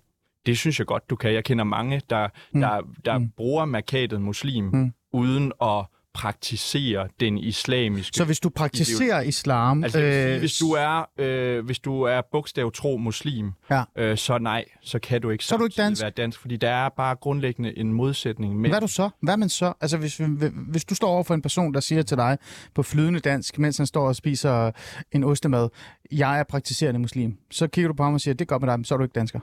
[0.46, 1.34] det synes jeg godt, du kan.
[1.34, 2.60] Jeg kender mange, der, mm.
[2.60, 3.30] der, der mm.
[3.30, 4.92] bruger markatet muslim, mm.
[5.12, 9.28] uden at praktisere den islamiske Så hvis du praktiserer ideologi.
[9.28, 9.84] islam...
[9.84, 13.82] Altså, øh, hvis, du er, øh, hvis du er bogstav tro muslim, ja.
[13.96, 16.02] øh, så nej, så kan du ikke, så er du ikke dansk.
[16.02, 18.56] være dansk, fordi der er bare grundlæggende en modsætning.
[18.56, 18.70] Med...
[18.70, 19.10] Hvad er du så?
[19.22, 19.72] Hvad er man så?
[19.80, 20.20] Altså, hvis,
[20.68, 22.38] hvis du står over for en person, der siger til dig
[22.74, 24.70] på flydende dansk, mens han står og spiser
[25.12, 25.68] en ostemad,
[26.12, 28.86] jeg er praktiserende muslim, så kigger du på ham og siger, det går med dig,
[28.86, 29.40] så er du ikke dansker.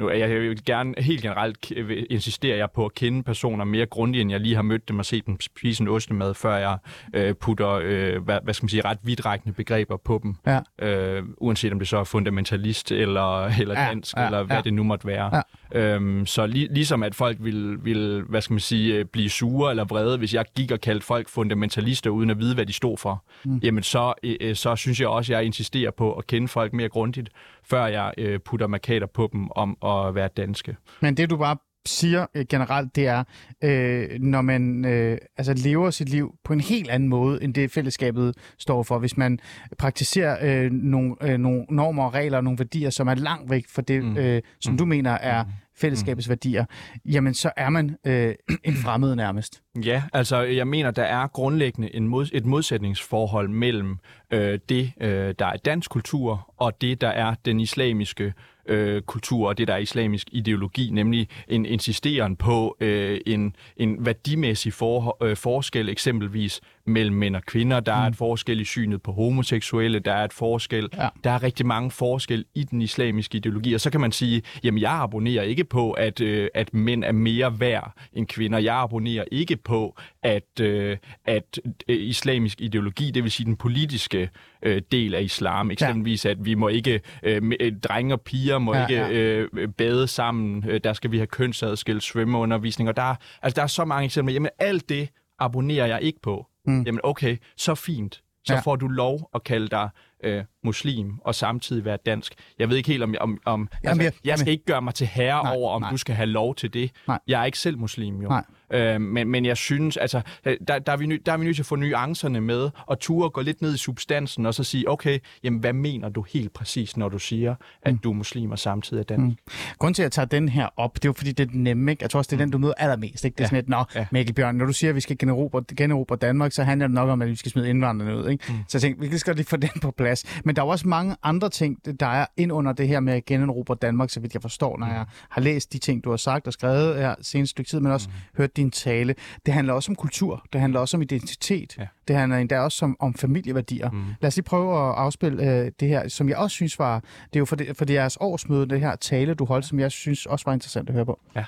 [0.00, 1.70] Nu er jeg vil gerne helt generelt
[2.10, 5.04] insisterer jeg på at kende personer mere grundigt, end jeg lige har mødt dem og
[5.04, 6.78] set dem spise en ostemad, før jeg
[7.14, 10.36] øh, putter, øh, hvad, hvad skal man sige, ret vidtrækkende begreber på dem.
[10.46, 10.60] Ja.
[10.78, 14.62] Øh, uanset om det så er fundamentalist eller, eller dansk, ja, ja, eller hvad ja.
[14.62, 15.36] det nu måtte være.
[15.36, 15.42] Ja.
[15.74, 19.70] Øhm, så lig, ligesom at folk vil, vil, hvad skal man sige, øh, blive sure
[19.70, 22.96] eller vrede, hvis jeg gik og kaldte folk fundamentalister, uden at vide, hvad de stod
[22.96, 23.60] for, mm.
[23.62, 26.72] jamen så, øh, øh, så synes jeg også, at jeg insisterer på at kende folk
[26.72, 27.28] mere grundigt,
[27.64, 30.76] før jeg øh, putter markader på dem om at være danske.
[31.00, 31.56] Men det du bare
[31.86, 33.24] siger øh, generelt, det er,
[33.64, 37.70] øh, når man øh, altså lever sit liv på en helt anden måde, end det
[37.70, 38.98] fællesskabet står for.
[38.98, 39.38] Hvis man
[39.78, 43.64] praktiserer øh, nogle, øh, nogle normer og regler og nogle værdier, som er langt væk
[43.68, 44.16] fra det, mm.
[44.16, 44.78] øh, som mm.
[44.78, 45.50] du mener er mm.
[45.76, 46.30] fællesskabets mm.
[46.30, 46.64] værdier,
[47.04, 49.62] jamen så er man øh, en fremmed nærmest.
[49.84, 53.98] Ja, altså jeg mener, der er grundlæggende en mod, et modsætningsforhold mellem
[54.30, 58.32] øh, det, øh, der er dansk kultur, og det, der er den islamiske
[58.70, 64.06] øh, kultur og det, der er islamisk ideologi, nemlig en insisteren på øh, en, en
[64.06, 67.80] værdimæssig for, øh, forskel, eksempelvis mellem mænd og kvinder.
[67.80, 68.08] Der er mm.
[68.08, 70.88] et forskel i synet på homoseksuelle, der er et forskel.
[70.96, 71.08] Ja.
[71.24, 74.80] Der er rigtig mange forskel i den islamiske ideologi, og så kan man sige, jamen
[74.80, 78.58] jeg abonnerer ikke på, at, øh, at mænd er mere værd end kvinder.
[78.58, 84.30] Jeg abonnerer ikke på, at, øh, at øh, islamisk ideologi, det vil sige den politiske
[84.62, 86.30] øh, del af islam, eksempelvis ja.
[86.30, 89.10] at vi må ikke, øh, øh, drenge og piger må ja, ikke ja.
[89.10, 93.66] Øh, bade sammen, øh, der skal vi have kønsadskilt svømmeundervisning, og der, altså, der er
[93.66, 94.32] så mange eksempler.
[94.32, 96.46] Jamen alt det abonnerer jeg ikke på.
[96.66, 96.82] Mm.
[96.82, 98.22] Jamen okay, så fint.
[98.44, 98.60] Så ja.
[98.60, 99.90] får du lov at kalde dig
[100.24, 102.34] øh, muslim og samtidig være dansk.
[102.58, 104.94] Jeg ved ikke helt, om, om, om jamen, altså, jeg, jeg skal ikke gøre mig
[104.94, 105.90] til herre nej, over, om nej.
[105.90, 106.90] du skal have lov til det.
[107.08, 107.18] Nej.
[107.26, 108.28] Jeg er ikke selv muslim, jo.
[108.28, 108.44] Nej.
[108.72, 111.44] Øh, men, men jeg synes, altså, øh, der, der, er vi nødt, der er vi
[111.44, 114.64] nødt til at få nuancerne med, og ture gå lidt ned i substansen, og så
[114.64, 117.98] sige, okay, jamen, hvad mener du helt præcis, når du siger, at mm.
[117.98, 119.36] du er muslim og samtidig er dansk?
[119.46, 119.52] Mm.
[119.78, 121.62] Grunden til, at jeg tager den her op, det er jo fordi, det er den
[121.62, 122.02] nemme, ikke?
[122.02, 123.36] Jeg tror også, det er den, du møder allermest, ikke?
[123.36, 123.48] Det er ja.
[123.48, 124.06] sådan et, nå, ja.
[124.10, 127.08] Mikkel Bjørn, når du siger, at vi skal generobre, generobre Danmark, så handler det nok
[127.08, 128.44] om, at vi skal smide indvandrerne ud, ikke?
[128.48, 128.54] Mm.
[128.68, 130.09] Så jeg tænkte, vi skal lige få den på plads.
[130.44, 133.24] Men der er også mange andre ting, der er ind under det her med at
[133.24, 134.92] generobre Danmark, så vidt jeg forstår, når mm.
[134.92, 137.92] jeg har læst de ting, du har sagt og skrevet her senest stykke tid, men
[137.92, 138.14] også mm.
[138.36, 139.14] hørt din tale.
[139.46, 141.86] Det handler også om kultur, det handler også om identitet, ja.
[142.08, 143.90] det handler endda også om, om familieværdier.
[143.90, 144.04] Mm.
[144.20, 147.36] Lad os lige prøve at afspille øh, det her, som jeg også synes var, det
[147.36, 150.26] er jo for, det, for jeres årsmøde, det her tale, du holdt, som jeg synes
[150.26, 151.20] også var interessant at høre på.
[151.36, 151.44] Ja.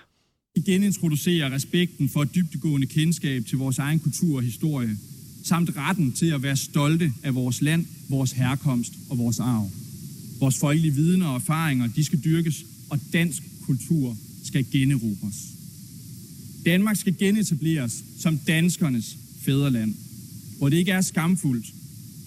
[0.57, 4.97] Igen introducerer respekten for et dybtegående kendskab til vores egen kultur og historie,
[5.43, 9.71] samt retten til at være stolte af vores land, vores herkomst og vores arv.
[10.41, 15.37] Vores folkelige viden og erfaringer, de skal dyrkes, og dansk kultur skal generobres.
[16.67, 19.95] Danmark skal genetableres som danskernes fædreland,
[20.59, 21.67] hvor det ikke er skamfuldt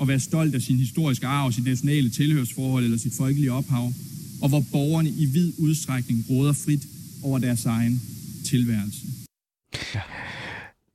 [0.02, 3.94] at være stolt af sin historiske arv, sit nationale tilhørsforhold eller sit folkelige ophav,
[4.42, 6.88] og hvor borgerne i vid udstrækning råder frit
[7.24, 8.02] over deres egen
[8.46, 9.02] tilværelse.
[9.96, 10.02] Ja.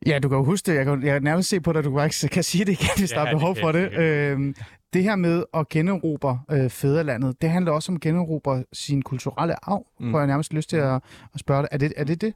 [0.06, 0.76] Ja, du kan jo huske det.
[0.76, 3.12] Jeg kan, jeg kan nærmest se på dig, du kan, kan sige det igen, hvis
[3.12, 3.90] ja, der er behov det for det.
[3.90, 3.98] det.
[3.98, 4.54] Øhm,
[4.92, 9.54] det her med at generobre øh, fædrelandet, det handler også om at generobre sin kulturelle
[9.68, 10.10] arv, mm.
[10.10, 10.94] får jeg nærmest lyst til at,
[11.34, 11.68] at spørge dig.
[11.72, 12.20] Er det er det?
[12.20, 12.34] det?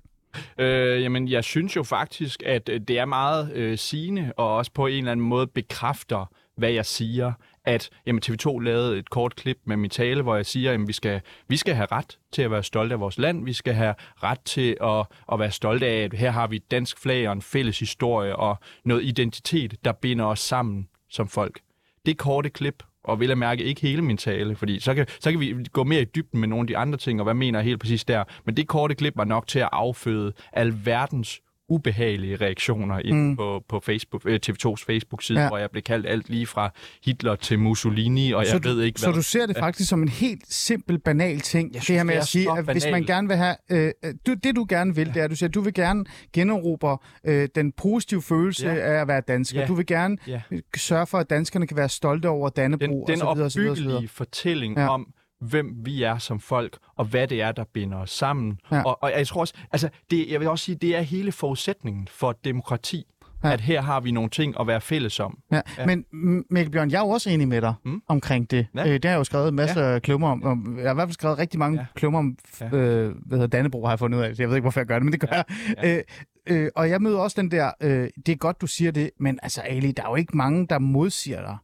[0.58, 4.72] Øh, jamen, jeg synes jo faktisk, at øh, det er meget øh, sigende, og også
[4.72, 7.32] på en eller anden måde bekræfter, hvad jeg siger,
[7.64, 10.92] at jamen, TV2 lavede et kort klip med min tale, hvor jeg siger, at vi
[10.92, 13.44] skal, vi skal have ret til at være stolte af vores land.
[13.44, 16.70] Vi skal have ret til at, at være stolte af, at her har vi et
[16.70, 21.60] dansk flag og en fælles historie og noget identitet, der binder os sammen som folk.
[22.06, 25.30] Det korte klip, og vil jeg mærke ikke hele min tale, fordi så kan, så
[25.30, 27.58] kan vi gå mere i dybden med nogle af de andre ting, og hvad mener
[27.58, 28.24] jeg helt præcis der.
[28.44, 33.36] Men det korte klip var nok til at afføde alverdens ubehagelige reaktioner ind mm.
[33.36, 35.48] på, på Facebook, øh, TV2's Facebook-side, ja.
[35.48, 36.70] hvor jeg blev kaldt alt lige fra
[37.04, 40.02] Hitler til Mussolini, og så jeg du, ved ikke, Så du ser det faktisk som
[40.02, 42.86] en helt simpel, banal ting, Jeg det synes, her med det at sige, at hvis
[42.90, 43.56] man gerne vil have...
[43.70, 45.74] Øh, øh, du, det du gerne vil, det er, at du siger, at du vil
[45.74, 48.74] gerne generobre øh, den positive følelse Ja.
[48.74, 49.60] af at være dansker.
[49.60, 49.66] Ja.
[49.66, 50.40] Du vil gerne Ja.
[50.50, 53.44] øh, sørge for, at danskerne kan være stolte over Dannebro den, og den så videre,
[53.46, 53.96] og så videre, og så videre.
[53.96, 54.82] opbyggelige fortælling Ja.
[54.82, 54.88] ja.
[54.88, 55.06] om,
[55.50, 58.58] hvem vi er som folk, og hvad det er, der binder os sammen.
[58.72, 58.82] Ja.
[58.82, 62.08] Og, og jeg tror også, altså, det, jeg vil også sige, det er hele forudsætningen
[62.08, 63.06] for demokrati,
[63.44, 63.48] Ja.
[63.48, 63.54] ja.
[63.54, 65.38] at her har vi nogle ting at være fælles om.
[65.52, 65.60] Ja.
[65.78, 65.86] Ja.
[65.86, 66.04] Men
[66.50, 68.02] Mikkel Bjørn, jeg er jo også enig med dig mm.
[68.08, 68.66] Omkring det.
[68.74, 68.80] Ja.
[68.80, 68.88] Ja.
[68.88, 70.44] Øh, det har jeg jo skrevet masser af klummer om.
[70.44, 70.74] om.
[70.78, 71.80] Jeg har i hvert fald skrevet rigtig mange ja.
[71.80, 71.86] Ja.
[71.94, 72.68] klummer om, ja.
[72.72, 72.76] Ja.
[72.76, 74.38] øh, hvad hedder Dannebro, har jeg fundet ud af.
[74.38, 75.42] Jeg ved ikke, hvorfor jeg gør det, men det gør ja.
[75.82, 76.04] jeg.
[76.48, 79.10] Øh, øh, og jeg møder også den der, øh, det er godt, du siger det,
[79.20, 81.56] men altså Ali, der er jo ikke mange, der modsiger dig.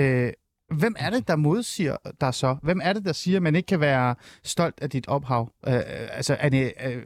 [0.00, 0.32] Øh,
[0.70, 2.56] hvem er det, der modsiger dig så?
[2.62, 5.52] Hvem er det, der siger, at man ikke kan være stolt af dit ophav?
[5.68, 7.02] Øh, øh, altså, er det, øh, nogen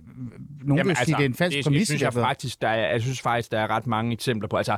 [0.66, 1.80] Jamen, vil sige, det er en falsk det, præmis.
[1.80, 4.56] det synes jeg, faktisk, der er, jeg synes faktisk, der er ret mange eksempler på.
[4.56, 4.76] Altså,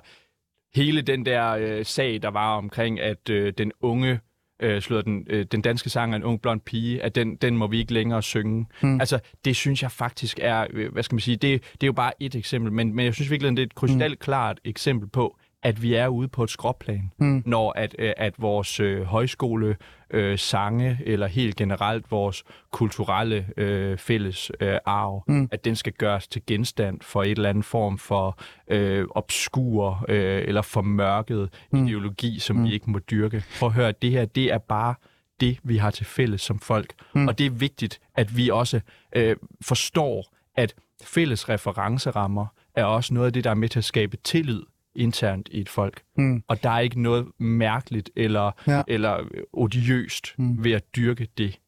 [0.75, 4.21] hele den der øh, sag, der var omkring, at øh, den unge
[4.63, 7.57] øh, slået den, øh, den danske sang af en ung blond pige, at den, den
[7.57, 8.67] må vi ikke længere synge.
[8.81, 9.01] Hmm.
[9.01, 11.93] Altså, det synes jeg faktisk er, øh, hvad skal man sige, det, det er jo
[11.93, 15.83] bare et eksempel, men, men jeg synes virkelig, det er et krystalklart eksempel på, at
[15.83, 17.43] vi er ude på et skråplan, Hmm.
[17.47, 19.77] når at, øh, at vores øh, højskole
[20.11, 25.35] øh, sange, eller helt generelt vores kulturelle øh, fælles øh, arv, Mm.
[25.35, 25.49] mm.
[25.53, 30.43] at den skal gøres til genstand for et eller andet form for øh, obskur øh,
[30.49, 31.79] eller formørket Mm.
[31.79, 31.87] mm.
[31.87, 32.63] ideologi, som Mm.
[32.63, 32.69] mm.
[32.69, 33.41] vi ikke må dyrke.
[33.41, 34.95] For at høre, det her, det er bare
[35.41, 36.93] det, vi har til fælles som folk.
[37.15, 37.21] Mm.
[37.21, 37.29] Mm.
[37.29, 38.81] Og det er vigtigt, at vi også
[39.17, 40.25] øh, forstår,
[40.57, 44.63] at fælles referencerammer er også noget af det, der er med til at skabe tillid
[44.97, 46.03] internt i et folk.
[46.17, 46.43] Mm.
[46.49, 48.83] Og der er ikke noget mærkeligt eller, Ja.
[48.89, 49.17] eller
[49.53, 50.45] odiøst Mm.
[50.45, 50.65] mm.
[50.65, 51.59] ved at dyrke det.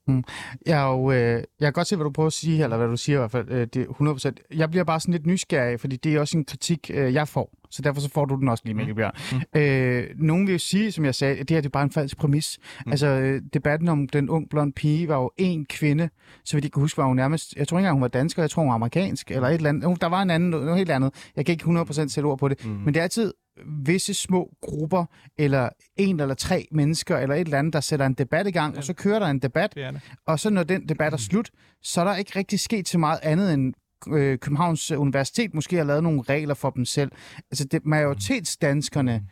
[0.66, 2.88] Jeg, er jo, øh, jeg kan godt se, hvad du prøver at sige eller hvad
[2.88, 3.50] du siger i hvert fald.
[3.50, 4.56] Øh, det er 100%.
[4.56, 7.50] Jeg bliver bare sådan lidt nysgerrig, fordi det er også en kritik, øh, jeg får.
[7.74, 9.12] Så derfor så får du den også lige, Mikkel Bjørn.
[9.32, 9.60] Mm.
[9.60, 11.90] Øh, nogen vil jo sige, som jeg sagde, at det her det er bare en
[11.90, 12.58] falsk præmis.
[12.86, 12.92] Mm.
[12.92, 16.08] Altså, øh, debatten om den ung blond pige var jo en kvinde,
[16.44, 18.42] så vidt jeg kan huske, var hun nærmest, jeg tror ikke engang, hun var dansker,
[18.42, 20.00] jeg tror, hun var amerikansk, eller et eller andet.
[20.00, 21.14] Der var en anden, noget helt andet.
[21.36, 22.64] Jeg kan ikke 100% sætte ord på det.
[22.64, 22.70] Mm.
[22.70, 23.32] Men det er altid
[23.84, 25.04] visse små grupper,
[25.38, 28.74] eller en eller tre mennesker, eller et eller andet, der sætter en debat i gang,
[28.74, 28.78] ja.
[28.78, 30.00] og så kører der en debat, Det det.
[30.26, 31.50] og så når den debat er slut,
[31.82, 33.74] så er der ikke rigtig sket så meget andet end
[34.08, 37.12] øh, Københavns Universitet måske har lavet nogle regler for dem selv.
[37.50, 39.22] Altså det, majoritetsdanskerne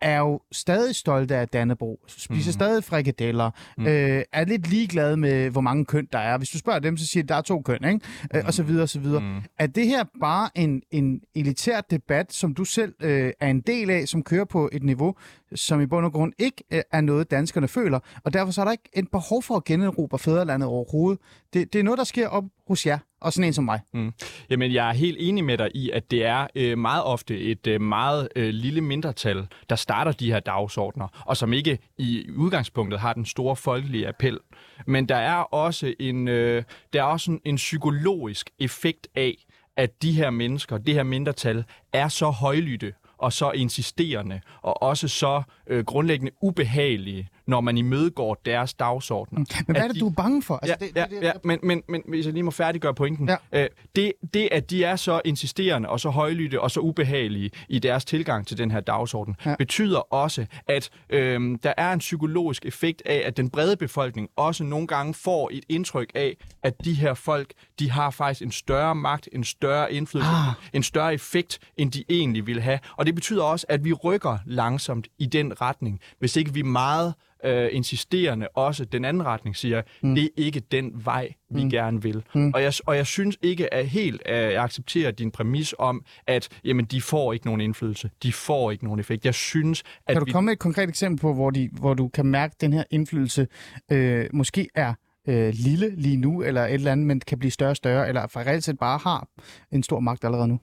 [0.00, 2.52] er jo stadig stolte af Dannebro, spiser mm.
[2.52, 3.86] stadig frikadeller, mm.
[3.86, 6.38] øh, er lidt ligeglade med, hvor mange køn der er.
[6.38, 8.00] Hvis du spørger dem, så siger de, der er to køn, ikke?
[8.34, 9.20] Øh, og så videre, og så videre.
[9.20, 9.40] Mm.
[9.58, 13.90] Er det her bare en, en elitær debat, som du selv øh, er en del
[13.90, 15.14] af, som kører på et niveau,
[15.54, 18.64] som i bund og grund ikke øh, er noget, danskerne føler, og derfor så er
[18.64, 21.20] der ikke et behov for at generobre fædrelandet overhovedet.
[21.52, 23.80] Det, det er noget, der sker op hos jer, og sådan en som mig.
[23.94, 24.12] Mm.
[24.50, 27.66] Jamen, jeg er helt enig med dig i, at det er øh, meget ofte et
[27.66, 33.00] øh, meget øh, lille mindretal, der starter de her dagsordner, og som ikke i udgangspunktet
[33.00, 34.38] har den store folkelige appel.
[34.86, 40.02] Men der er også en, øh, der er også en, en psykologisk effekt af, at
[40.02, 45.42] de her mennesker, det her mindretal, er så højlytte og så insisterende, og også så
[45.66, 49.38] øh, grundlæggende ubehagelige, når man imødegår deres dagsorden.
[49.38, 50.60] Men hvad er det, de- du er bange for?
[50.66, 53.28] Ja, det, ja, det, ja men, men, men hvis jeg lige må færdiggøre pointen.
[53.52, 53.62] Ja.
[53.62, 57.78] Øh, det, det, at de er så insisterende og så højlytte og så ubehagelige i
[57.78, 59.54] deres tilgang til den her dagsorden, Ja.
[59.58, 64.64] betyder også, at øh, der er en psykologisk effekt af, at den brede befolkning også
[64.64, 68.94] nogle gange får et indtryk af, at de her folk, de har faktisk en større
[68.94, 70.48] magt, en større indflydelse, Ah.
[70.48, 70.54] ah.
[70.72, 72.78] en større effekt, end de egentlig vil have.
[72.96, 77.14] Og det betyder også, at vi rykker langsomt i den retning, hvis ikke vi meget
[77.44, 80.14] øh, insisterende også den anden retning siger, mm.
[80.14, 81.70] det er ikke den vej, vi mm.
[81.70, 82.22] gerne vil.
[82.34, 82.52] Mm.
[82.54, 86.48] Og, jeg, og jeg synes ikke at helt, at jeg accepterer din præmis om, at
[86.64, 89.24] jamen, de får ikke nogen indflydelse, de får ikke nogen effekt.
[89.24, 90.32] Jeg synes, at Kan du vi...
[90.32, 92.84] komme med et konkret eksempel på, hvor, de, hvor du kan mærke, at den her
[92.90, 93.46] indflydelse
[93.92, 94.94] øh, måske er
[95.28, 98.26] øh, lille lige nu, eller et eller andet, men kan blive større og større, eller
[98.26, 99.28] for reelt set bare har
[99.72, 100.60] en stor magt allerede nu?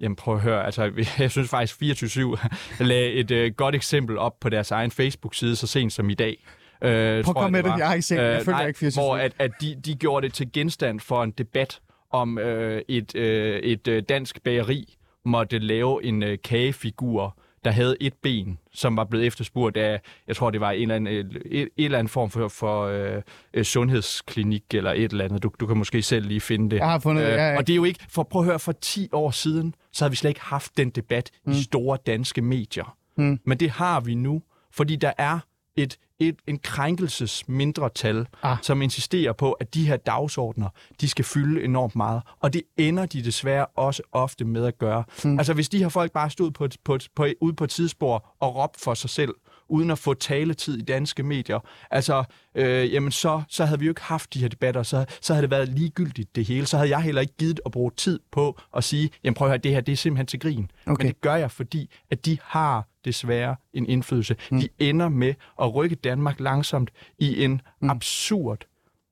[0.00, 2.48] Jamen prøv at høre, altså, jeg synes faktisk 24-7
[2.84, 6.44] lagde et øh, godt eksempel op på deres egen Facebook-side så sent som i dag.
[6.82, 8.24] Øh, Prøv at komme med det, jeg har ikke set det.
[8.24, 8.94] Jeg følger nej, ikke 24/7.
[9.00, 11.80] Hvor at, at de, de gjorde det til genstand for en debat
[12.10, 17.96] om øh, et, øh, et øh, dansk bageri måtte lave en øh, kagefigur, der havde
[18.00, 21.42] et ben, som var blevet efterspurgt af, jeg tror, det var en eller anden, et,
[21.52, 23.22] et eller andet form for, for øh,
[23.54, 25.42] øh, sundhedsklinik eller et eller andet.
[25.42, 26.76] Du, du kan måske selv lige finde det.
[26.76, 27.56] Jeg har fundet det, ja, ja.
[27.56, 30.10] Og det er jo ikke, for prøv at høre, for 10 år siden, så havde
[30.10, 31.52] vi slet ikke haft den debat mm.
[31.52, 32.96] i store danske medier.
[33.16, 33.40] Mm.
[33.44, 35.38] Men det har vi nu, fordi der er
[35.76, 38.52] et, et, en krænkelses mindretal, Ah.
[38.52, 38.56] ah.
[38.62, 40.68] som insisterer på, at de her dagsordner,
[41.00, 42.22] de skal fylde enormt meget.
[42.40, 45.04] Og det ender de desværre også ofte med at gøre.
[45.24, 45.38] Mm.
[45.38, 47.64] Altså hvis de her folk bare stod på et, på et, på, et- ude på
[47.64, 49.34] et tidsspor og råbte for sig selv,
[49.70, 51.58] uden at få taletid i danske medier,
[51.90, 55.32] altså, øh, jamen så, så havde vi jo ikke haft de her debatter, så, så
[55.34, 56.66] havde det været ligegyldigt det hele.
[56.66, 59.50] Så havde jeg heller ikke givet at bruge tid på at sige, jamen prøv at
[59.50, 60.70] høre, det her det er simpelthen til grin.
[60.86, 61.04] Okay.
[61.04, 64.36] Men det gør jeg, fordi at de har desværre en indflydelse.
[64.50, 64.60] Mm.
[64.60, 67.90] De ender med at rykke Danmark langsomt i en mm.
[67.90, 68.64] absurd,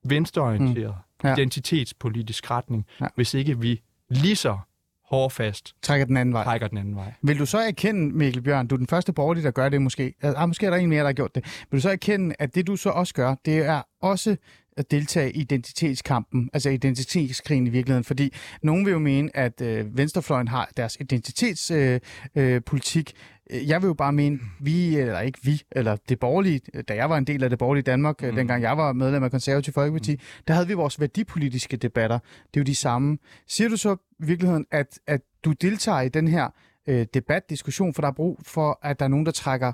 [0.04, 1.28] venstreorienteret, Ja.
[1.28, 1.34] ja.
[1.34, 3.06] identitetspolitisk retning, ja.
[3.14, 4.58] hvis ikke vi lige så
[5.04, 6.44] hårdfast Trækker den anden vej.
[6.44, 7.12] trækker den anden vej.
[7.22, 10.14] Vil du så erkende, Mikkel Bjørn, du er den første borgerlige, der gør det måske.
[10.22, 11.44] Ah, måske er der en mere, der har gjort det.
[11.70, 14.36] Vil du så erkende, at det du så også gør, det er også
[14.76, 18.32] at deltage i identitetskampen, altså identitetskrigen i virkeligheden, fordi
[18.62, 22.00] nogen vil jo mene, at øh, venstrefløjen har deres identitetspolitik.
[22.36, 23.12] Øh, øh, politik.
[23.50, 27.18] Jeg vil jo bare mene, vi, eller ikke vi, eller det borgerlige, da jeg var
[27.18, 28.34] en del af det borgerlige Danmark, mm.
[28.34, 30.20] dengang jeg var medlem af Konservativ Folkeparti, mm.
[30.48, 32.18] der havde vi vores værdipolitiske debatter.
[32.18, 33.18] Det er jo de samme.
[33.46, 36.48] Siger du så i virkeligheden, at, at du deltager i den her
[36.86, 39.72] øh, debat, diskussion, for der er brug for, at der er nogen, der trækker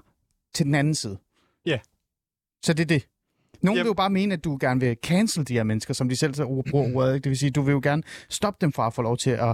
[0.55, 1.19] til den anden side?
[1.67, 1.79] Ja.
[2.63, 3.09] Så det er det?
[3.62, 3.85] Nogen Yep.
[3.85, 6.35] vil jo bare mene, at du gerne vil cancel de her mennesker, som de selv
[6.35, 7.14] så bruger ordet.
[7.14, 7.25] ikke?
[7.25, 9.48] Det vil sige, du vil jo gerne stoppe dem fra at få lov til at,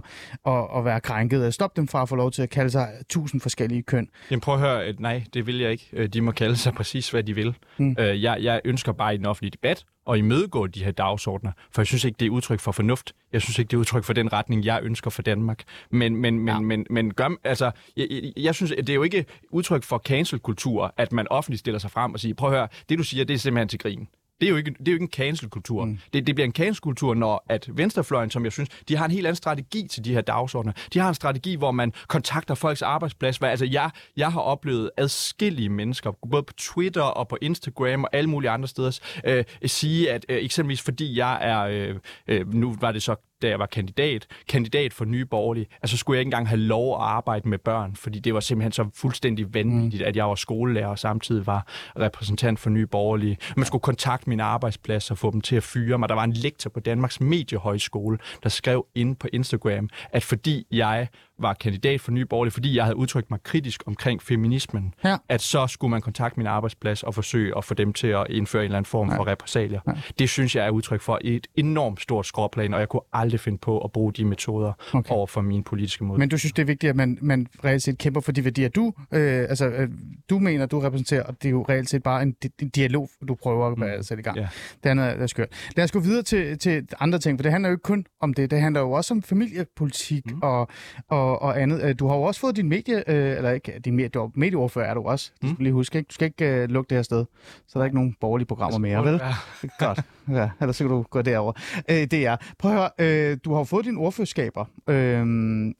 [0.46, 3.40] at, at være krænket, stoppe dem fra at få lov til at kalde sig tusind
[3.40, 4.08] forskellige køn.
[4.30, 5.88] Jamen prøv at høre, at nej, det vil jeg ikke.
[5.92, 7.54] Øh, De må kalde sig præcis, hvad de vil.
[7.78, 7.84] Mm.
[7.86, 7.94] Mm.
[7.98, 11.86] Jeg, jeg ønsker bare i den offentlige debat at imødegå de her dagsordner, for jeg
[11.86, 13.12] synes ikke, det er udtryk for fornuft.
[13.32, 15.62] Jeg synes ikke, det er udtryk for den retning, jeg ønsker for Danmark.
[15.90, 16.60] Men, men, men, Ja.
[16.60, 20.94] men, men gør, altså, jeg, jeg, jeg synes, det er jo ikke udtryk for cancel-kultur,
[20.96, 23.34] at man offentligt stiller sig frem og siger, prøv at høre, det du siger, det
[23.34, 24.08] er simpelthen til grin.
[24.40, 25.84] Det er jo ikke, det er jo ikke en cancel-kultur.
[25.84, 25.98] Mm.
[26.12, 29.26] Det, det bliver en cancel-kultur, når at venstrefløjen, som jeg synes, de har en helt
[29.26, 30.72] anden strategi til de her dagsordner.
[30.92, 33.36] De har en strategi, hvor man kontakter folks arbejdsplads.
[33.36, 38.10] Hvad, altså, jeg, jeg har oplevet adskillige mennesker, både på Twitter og på Instagram og
[38.12, 41.96] alle mulige andre steder, øh, sige, at øh, eksempelvis fordi jeg er, øh,
[42.28, 46.16] øh, nu var det så da jeg var kandidat, kandidat for Nye Borgerlige, altså skulle
[46.16, 49.54] jeg ikke engang have lov at arbejde med børn, fordi det var simpelthen så fuldstændig
[49.54, 50.08] vanvittigt, mm.
[50.08, 51.66] at jeg var skolelærer og samtidig var
[51.98, 53.36] repræsentant for Nye Borgerlige.
[53.56, 56.08] Man skulle kontakte min arbejdsplads og få dem til at fyre mig.
[56.08, 61.08] Der var en lektor på Danmarks Mediehøjskole, der skrev ind på Instagram, at fordi jeg
[61.38, 65.16] var kandidat for Nye Borgerlige, fordi jeg havde udtrykt mig kritisk omkring feminismen, Ja.
[65.28, 68.62] at så skulle man kontakte min arbejdsplads og forsøge at få dem til at indføre
[68.62, 69.80] en eller anden form for repressalier.
[70.18, 73.58] Det synes jeg er udtryk for et enormt stort skråplan, og jeg kunne aldrig finde
[73.58, 75.14] på at bruge de metoder Okay.
[75.14, 76.18] over for mine politiske mod.
[76.18, 78.68] Men du synes, det er vigtigt, at man, man reelt set kæmper for de værdier,
[78.68, 79.88] du, øh, altså, øh,
[80.30, 83.34] du mener, du repræsenterer, og det er jo reelt set bare en, en dialog, du
[83.34, 84.02] prøver at mm.
[84.02, 84.36] sætte i gang.
[84.36, 84.48] Ja.
[84.84, 85.48] Det andet er, er skørt.
[85.76, 88.34] Lad os gå videre til, til andre ting, for det handler jo ikke kun om
[88.34, 88.50] det.
[88.50, 90.38] Det handler jo også om familiepolitik mm.
[90.42, 90.68] og,
[91.08, 91.82] og, og andet.
[91.82, 94.30] Øh, Du har jo også fået din medie, øh, eller ikke, din medie, du er
[94.34, 95.32] medieordfører er du også.
[95.40, 96.08] Det skal du lige huske, ikke?
[96.08, 97.24] Du skal ikke øh, lukke det her sted.
[97.66, 99.20] Så er der ikke nogen borgerlige programmer mere, vel?
[99.22, 99.68] Ja.
[99.86, 100.00] Godt.
[100.30, 101.52] Ja, ellers så kan du gå derover.
[101.90, 102.36] Øh, det er.
[102.58, 105.26] Prøv at høre, øh, du har jo fået dine ordførerskaber, øh,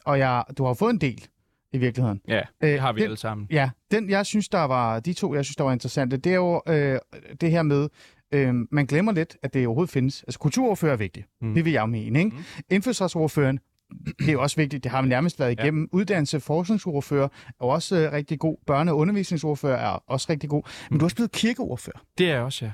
[0.04, 1.26] og jeg, du har fået en del
[1.72, 2.20] i virkeligheden.
[2.28, 3.46] Ja, det har vi den- alle sammen.
[3.50, 6.36] Ja, den jeg synes, der var, de to, jeg synes, der var interessante, det er
[6.36, 6.98] jo øh,
[7.40, 7.88] det her med,
[8.34, 10.22] øh, man glemmer lidt, at det overhovedet findes.
[10.22, 11.26] Altså, kulturordfører er vigtigt.
[11.40, 11.48] Mm.
[11.48, 11.54] Mm.
[11.54, 12.30] Det vil jeg jo mene, ikke?
[12.36, 12.42] Mm.
[12.70, 13.58] Indfødsretsordføreren,
[14.18, 15.62] det er jo også vigtigt, det har vi nærmest været Ja.
[15.62, 15.88] igennem.
[15.92, 18.56] Uddannelse, forskningsordfører er også øh, rigtig god.
[18.70, 20.62] Børne- og undervisningsordfører er også rigtig god.
[20.90, 21.98] Men du er også blevet kirkeordfører.
[22.18, 22.70] Det er jeg også, ja.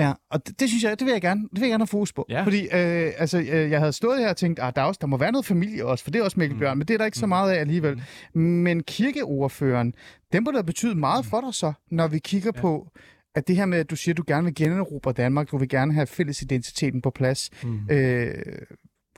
[0.00, 1.86] Ja, og det, det synes jeg, det vil jeg gerne, det vil jeg gerne have
[1.86, 2.26] fokus på.
[2.28, 2.42] Ja.
[2.44, 5.06] Fordi øh, altså, øh, jeg havde stået her og tænkt, at der, er også, der
[5.06, 6.60] må være noget familie også, for det er også Mikkel Mm.
[6.60, 8.02] Bjørn, men det er der ikke så meget af alligevel.
[8.34, 9.94] Men kirkeordføreren,
[10.32, 12.60] den må da betyde meget for dig så, når vi kigger ja.
[12.60, 12.88] på,
[13.34, 15.68] at det her med, at du siger, at du gerne vil generobre Danmark, du vil
[15.68, 17.50] gerne have fælles identiteten på plads.
[17.64, 17.80] Mm.
[17.90, 18.34] Øh,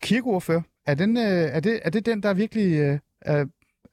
[0.03, 3.47] kirkeordfører, er, den, øh, er, det, er det den, der virkelig øh, er,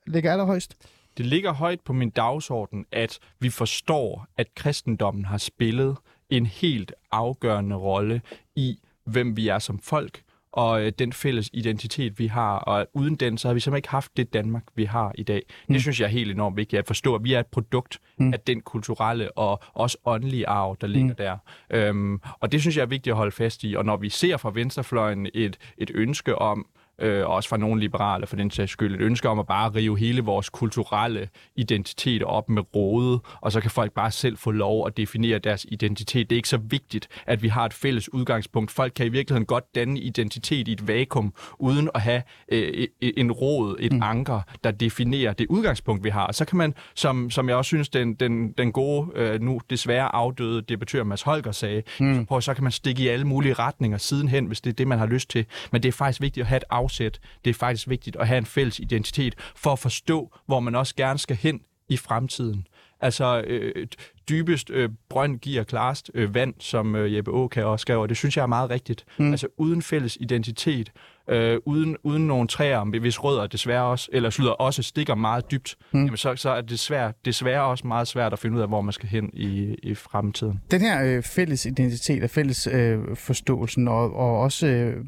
[0.08, 0.76] ligger allerhøjst?
[1.18, 5.98] Det ligger højt på min dagsorden, at vi forstår, at kristendommen har spillet
[6.30, 8.22] en helt afgørende rolle
[8.56, 10.22] i, hvem vi er som folk,
[10.58, 12.58] og øh, den fælles identitet, vi har.
[12.58, 15.42] Og uden den, så har vi simpelthen ikke haft det Danmark, vi har i dag.
[15.68, 15.74] Mm.
[15.74, 18.34] Det synes jeg er helt enormt vigtigt at forstå, vi er et produkt mm.
[18.34, 21.16] af den kulturelle og også åndelige arv, der ligger mm.
[21.16, 21.38] der.
[21.70, 23.76] Øhm, og det synes jeg er vigtigt at holde fast i.
[23.76, 26.66] Og når vi ser fra venstrefløjen et, et ønske om,
[27.02, 30.00] øh, også fra nogle liberale for den sags skyld, et ønske om at bare rive
[30.00, 34.88] hele vores kulturelle identitet op med råde, og så kan folk bare selv få lov
[34.88, 36.30] at definere deres identitet.
[36.30, 38.72] Det er ikke så vigtigt, at vi har et fælles udgangspunkt.
[38.72, 43.32] Folk kan i virkeligheden godt danne identitet i et vakuum, uden at have øh, en
[43.32, 44.04] råd, et mm.
[44.04, 46.28] anker, der definerer det udgangspunkt, vi har.
[46.28, 49.62] Og så kan man, som, som jeg også synes, den, den, den gode, øh, nu
[49.70, 52.28] desværre afdøde debattør Mads Holger sagde, mm.
[52.30, 55.00] så, så kan man stikke i alle mulige retninger sidenhen, hvis det er det, man
[55.00, 55.46] har lyst til.
[55.72, 57.20] Men det er faktisk vigtigt at have et afsæt.
[57.46, 60.96] Det er faktisk vigtigt at have en fælles identitet for at forstå, hvor man også
[60.96, 62.68] gerne skal hen i fremtiden.
[63.02, 63.88] Altså, øh,
[64.30, 68.18] dybest øh, brønd giver klarest øh, vand, som øh, Jeppe Åke også skrev, og det
[68.18, 69.06] synes jeg er meget rigtigt.
[69.18, 69.32] Mm.
[69.32, 70.92] Altså, uden fælles identitet,
[71.30, 75.76] øh, uden, uden nogle træer, hvis rødder desværre også, eller slutter også stikker meget dybt,
[75.92, 76.06] mm.
[76.06, 78.82] jamen så, så er det svært, desværre også meget svært at finde ud af, hvor
[78.82, 80.60] man skal hen i, i fremtiden.
[80.72, 85.06] Den her øh, fælles identitet og fælles øh, forståelsen, og, og også, øh,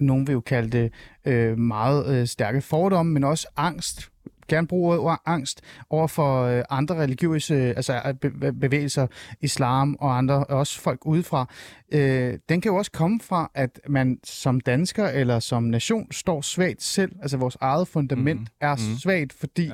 [0.00, 0.92] nogen vil jo kalde det
[1.24, 4.10] øh, meget øh, stærke fordomme, men også angst
[4.48, 8.14] gerne bruge ordet angst over for øh, andre religiøse altså
[8.60, 9.06] bevægelser,
[9.40, 11.46] islam og andre, også folk udefra.
[11.92, 16.40] Øh, den kan jo også komme fra, at man som dansker eller som nation står
[16.40, 17.12] svagt selv.
[17.22, 18.46] Altså vores eget fundament mm.
[18.60, 18.98] er mm.
[18.98, 19.70] svagt, fordi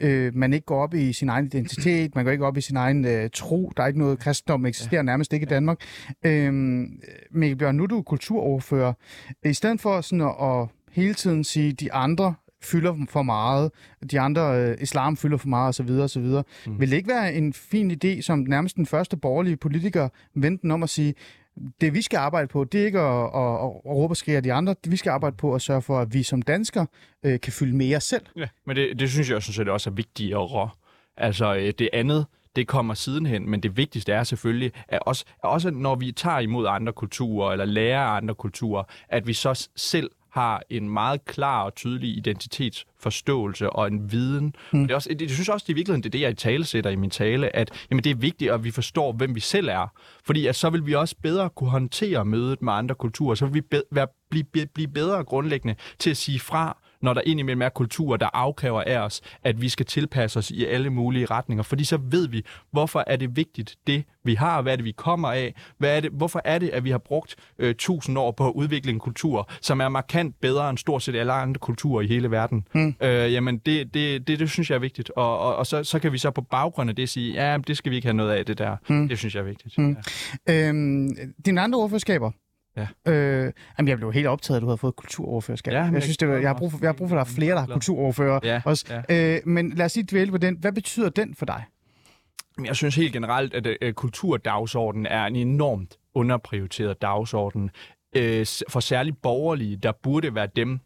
[0.00, 0.06] ja.
[0.08, 2.76] øh, man ikke går op i sin egen identitet, man går ikke op i sin
[2.76, 3.72] egen øh, tro.
[3.76, 5.02] Der er ikke noget kristendom, eksisterer ja.
[5.02, 5.78] nærmest ikke i Danmark.
[6.24, 6.52] Øh,
[7.30, 8.92] Mikkel Bjørn, nu er du kulturoverfører.
[9.44, 13.70] I stedet for sådan at, at hele tiden sige, de andre fylder for meget,
[14.10, 15.90] de andre øh, islam fylder for meget osv.
[15.90, 16.42] osv.
[16.66, 16.80] Mm.
[16.80, 20.82] Vil det ikke være en fin idé, som nærmest den første borgerlige politiker vendte om
[20.82, 21.14] at sige,
[21.80, 24.40] det vi skal arbejde på, det er ikke at, at, at, at råbe og skrige
[24.40, 26.86] de andre, det vi skal arbejde på at sørge for, at vi som danskere
[27.22, 28.26] øh, kan fylde mere selv.
[28.36, 30.70] Ja, men det, det synes jeg sådan set også er vigtigere.
[31.16, 35.70] Altså øh, det andet, det kommer sidenhen, men det vigtigste er selvfølgelig, at også, også
[35.70, 40.62] når vi tager imod andre kulturer, eller lærer andre kulturer, at vi så selv har
[40.70, 44.54] en meget klar og tydelig identitetsforståelse og en viden.
[44.72, 44.82] Mm.
[44.82, 46.34] Det er også, det, jeg synes også, det er virkelig det, er det, jeg i
[46.34, 49.40] tale sætter i min tale, at jamen, det er vigtigt, at vi forstår, hvem vi
[49.40, 49.92] selv er.
[50.24, 53.34] Fordi at så vil vi også bedre kunne håndtere mødet med andre kulturer.
[53.34, 57.20] Så vil vi be- være, blive, blive bedre grundlæggende til at sige fra, når der
[57.26, 61.26] indimellem er kulturer, der afkræver af os, at vi skal tilpasse os i alle mulige
[61.26, 61.62] retninger.
[61.62, 64.92] Fordi så ved vi, hvorfor er det vigtigt, det vi har, hvad er det, vi
[64.92, 68.30] kommer af, hvad er det, hvorfor er det, at vi har brugt øh, tusind år
[68.30, 72.02] på at udvikle en kultur, som er markant bedre end stort set alle andre kulturer
[72.02, 72.66] i hele verden.
[72.74, 72.94] Mm.
[73.02, 75.10] Øh, jamen, det, det, det, det synes jeg er vigtigt.
[75.16, 77.76] Og, og, og så, så kan vi så på baggrund af det sige, ja, det
[77.76, 78.76] skal vi ikke have noget af, det der.
[78.88, 79.08] Mm.
[79.08, 79.78] Det synes jeg er vigtigt.
[79.78, 79.96] Mm.
[80.48, 80.68] Ja.
[80.68, 81.10] Øhm,
[81.46, 82.30] dine andre ordførskaber,
[82.76, 83.12] Ja.
[83.12, 85.72] Øh, jamen, jeg blev helt optaget, at du havde fået kulturoverførskab.
[85.72, 87.32] Ja, jeg synes, det var, jeg, har brug for, jeg har brug for, at der
[87.32, 89.02] er flere, der har kulturoverfører ja, også.
[89.08, 89.34] Ja.
[89.34, 90.56] Øh, men lad os lige dvæle på den.
[90.56, 91.64] Hvad betyder den for dig?
[92.64, 97.70] Jeg synes helt generelt, at uh, kulturdagsordenen er en enormt underprioriteret dagsorden.
[98.16, 98.22] Uh,
[98.68, 100.80] for særligt borgerlige, der burde være dem,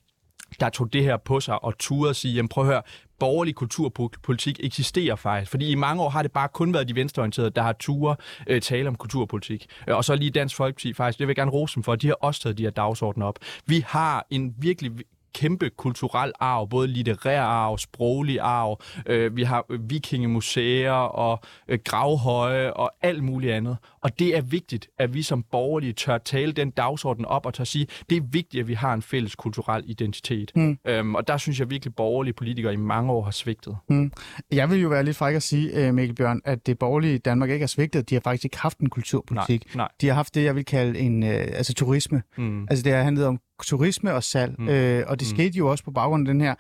[0.61, 2.83] der tog det her på sig og turde sige, jamen prøv at høre,
[3.19, 5.51] borgerlig kulturpolitik eksisterer faktisk.
[5.51, 8.61] Fordi i mange år har det bare kun været de venstreorienterede, der har ture øh,
[8.61, 9.67] tale om kulturpolitik.
[9.89, 12.03] Øh, og så lige Dansk Folkeparti faktisk, det vil jeg gerne rose dem for, at
[12.03, 13.39] de har også taget de her dagsordener op.
[13.67, 14.93] Vi har en virkelig
[15.37, 21.79] kæmpe kulturel arv, både litterær arv, sproglig arv, øh, vi har øh, vikingemuseer og øh,
[21.85, 23.77] gravhøje og alt muligt andet.
[24.07, 27.65] Og det er vigtigt, at vi som borgerlige tør tale den dagsorden op og tør
[27.65, 30.53] sige, det er vigtigt, at vi har en fælles kulturel identitet.
[30.57, 30.79] Mm.
[30.85, 33.77] Øhm, og der synes jeg virkelig, at borgerlige politikere i mange år har svigtet.
[33.89, 34.13] Mm.
[34.53, 37.51] Jeg vil jo være lidt fræk at sige, øh, Mikkel Bjørn, at det borgerlige Danmark
[37.51, 38.11] ikke har svigtet.
[38.11, 39.65] De har faktisk ikke haft en kulturpolitik.
[39.67, 39.89] Nej, nej.
[40.01, 42.23] De har haft det, jeg vil kalde en øh, altså turisme.
[42.39, 42.67] Mm.
[42.71, 44.69] Altså det har handlet om turisme og salg, mm.
[44.69, 45.37] øh, og det mm.
[45.37, 46.55] skete jo også på baggrund af den her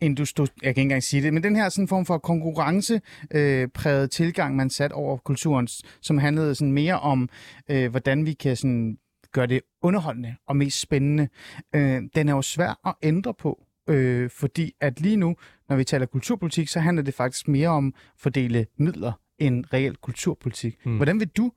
[0.00, 4.08] industri, jeg kan ikke engang sige det, men den her sådan form for konkurrencepræget øh,
[4.08, 5.68] tilgang, man sat over kulturen,
[6.02, 7.28] som handlede sådan mere om,
[7.70, 8.98] øh, hvordan vi kan sådan
[9.32, 11.28] gøre det underholdende og mest spændende.
[11.74, 15.36] Øh, den er jo svær at ændre på, øh, fordi at lige nu,
[15.68, 19.96] når vi taler kulturpolitik, så handler det faktisk mere om at fordele midler end reel
[19.96, 20.86] kulturpolitik.
[20.86, 20.96] Mm.
[20.96, 21.52] Hvordan vil du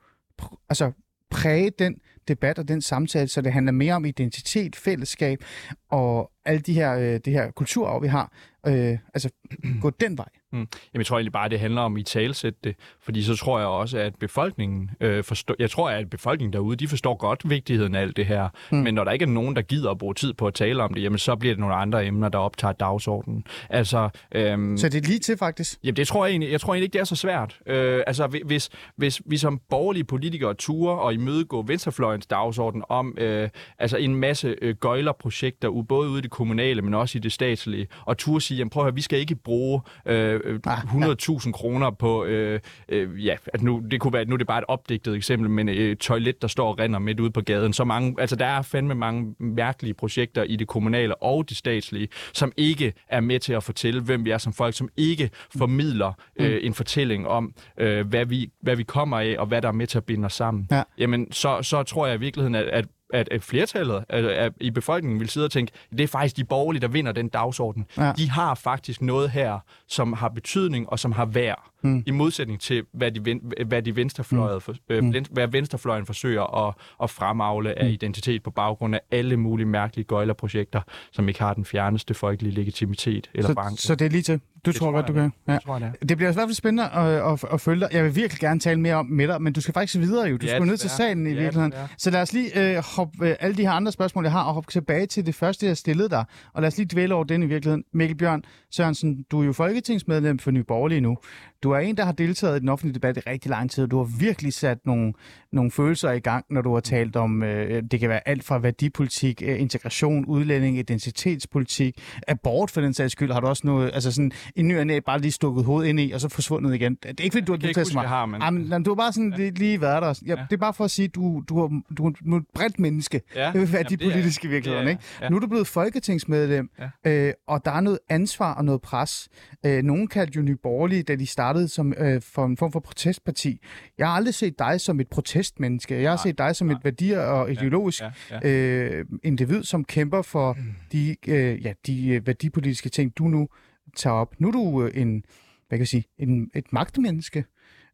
[0.69, 0.91] altså
[1.29, 5.43] præge den debat og den samtale, så det handler mere om identitet, fællesskab
[5.89, 8.33] og alle de her, øh, det her kulturarv, vi har.
[8.67, 9.29] Øh, altså
[9.81, 10.29] gå den vej.
[10.51, 10.57] Mm.
[10.57, 13.67] Jamen, jeg tror egentlig bare, det handler om i talsætte det, fordi så tror jeg
[13.67, 18.01] også, at befolkningen øh, forstår, jeg tror, at befolkningen derude, de forstår godt vigtigheden af
[18.01, 18.77] alt det her, mm.
[18.77, 20.93] men når der ikke er nogen, der gider at bruge tid på at tale om
[20.93, 23.43] det, jamen så bliver det nogle andre emner, der optager dagsordenen.
[23.69, 25.79] Altså, øhm, så det er lige til faktisk?
[25.83, 27.59] Jamen det tror jeg egentlig, jeg tror egentlig ikke, det er så svært.
[27.65, 33.49] Øh, altså hvis, hvis vi som borgerlige politikere turer og imødegå venstrefløjens dagsorden om øh,
[33.79, 37.87] altså en masse øh, gøjlerprojekter både ude i det kommunale, men også i det statslige,
[38.05, 41.51] og turde sige, jamen prøv at høre, vi skal ikke bruge øh, øh, Ah, 100.000
[41.51, 42.59] kroner på, øh,
[42.89, 45.69] øh, ja, at nu, det kunne være, nu er det bare et opdigtet eksempel, men
[45.69, 47.73] øh, et toilet, der står og render midt ude på gaden.
[47.73, 52.07] Så mange, altså der er fandme mange mærkelige projekter i det kommunale og det statslige,
[52.33, 56.13] som ikke er med til at fortælle, hvem vi er som folk, som ikke formidler
[56.39, 59.71] øh, en fortælling om, øh, hvad, vi, hvad vi kommer af, og hvad der er
[59.71, 60.67] med til at binde os sammen.
[60.71, 60.83] Ja.
[60.97, 64.71] Jamen, så, så tror jeg i virkeligheden, at, at at at flertallet at, at i
[64.71, 67.85] befolkningen vil sidde og tænke, det er faktisk de borgerlige, der vinder den dagsorden.
[67.97, 68.13] Ja.
[68.17, 72.03] De har faktisk noget her, som har betydning og som har værd, mm.
[72.05, 75.13] i modsætning til, hvad de, hvad de venstrefløjet, for, øh, mm.
[75.31, 76.73] hvad venstrefløjen forsøger at,
[77.03, 81.65] at fremavle af identitet på baggrund af alle mulige mærkelige gøjlerprojekter, som ikke har den
[81.65, 83.81] fjerneste folkelige legitimitet eller Så, banke.
[83.81, 84.41] så det er lige til.
[84.65, 85.31] Du tror tror godt, du jeg, kan.
[85.47, 85.53] Ja.
[85.53, 86.05] Det tror jeg, det er.
[86.05, 87.89] Det bliver i hvert fald spændende at, at, at følge dig.
[87.93, 90.37] Jeg vil virkelig gerne tale mere om med dig, men du skal faktisk videre jo.
[90.37, 91.73] Du Ja, skal ned til salen i Ja, virkeligheden.
[91.97, 94.53] Så lad os lige øh, hoppe øh, alle de her andre spørgsmål, jeg har, og
[94.53, 96.25] hoppe tilbage til det første, jeg stillede dig.
[96.53, 97.83] Og lad os lige dvæle over den i virkeligheden.
[97.93, 101.17] Mikkel Bjørn Sørensen, du er jo folketingsmedlem for Nye Borgerlige nu.
[101.63, 103.87] Du er en, der har deltaget i den offentlige debat i rigtig lang tid.
[103.87, 105.13] Du har virkelig sat nogle,
[105.51, 108.57] nogle følelser i gang, når du har talt om, øh, det kan være alt fra
[108.59, 114.11] værdipolitik, øh, integration, udlænding, identitetspolitik, abort for den sags skyld, har du også noget, altså
[114.11, 116.97] sådan en ny og bare lige stukket hovedet ind i, og så forsvundet igen.
[117.03, 118.09] Det er ikke, fordi du har deltaget så meget.
[118.09, 119.49] har, men- jamen, du har bare sådan ja.
[119.49, 120.19] lige været der.
[120.27, 120.45] Ja, Ja.
[120.49, 123.21] Det er bare for at sige, at du, du, har, du, er- et bredt menneske.
[123.35, 123.51] Ja.
[123.53, 125.01] Det vil være Jamen, de det er- politiske det virkeligheder, er- ikke?
[125.21, 125.29] ja.
[125.29, 126.69] Nu er du blevet folketingsmedlem,
[127.05, 127.11] Ja.
[127.27, 129.29] øh, og der er noget ansvar og noget pres.
[129.65, 132.79] Øh, nogen kaldte jo Nye Borgerlige, da de startede som øh, for en form for
[132.79, 133.61] protestparti.
[133.97, 136.01] Jeg har aldrig set dig som et protestmenneske.
[136.01, 138.49] Jeg har Nej, set dig som et værdier- og ideologisk ja, ja.
[138.49, 140.57] øh, individ, som kæmper for
[140.91, 143.47] de, øh, ja, de øh, værdipolitiske ting, du nu
[143.95, 144.35] tager op.
[144.39, 145.23] Nu er du øh, en,
[145.67, 147.45] hvad kan jeg sige, en, et magtmenneske.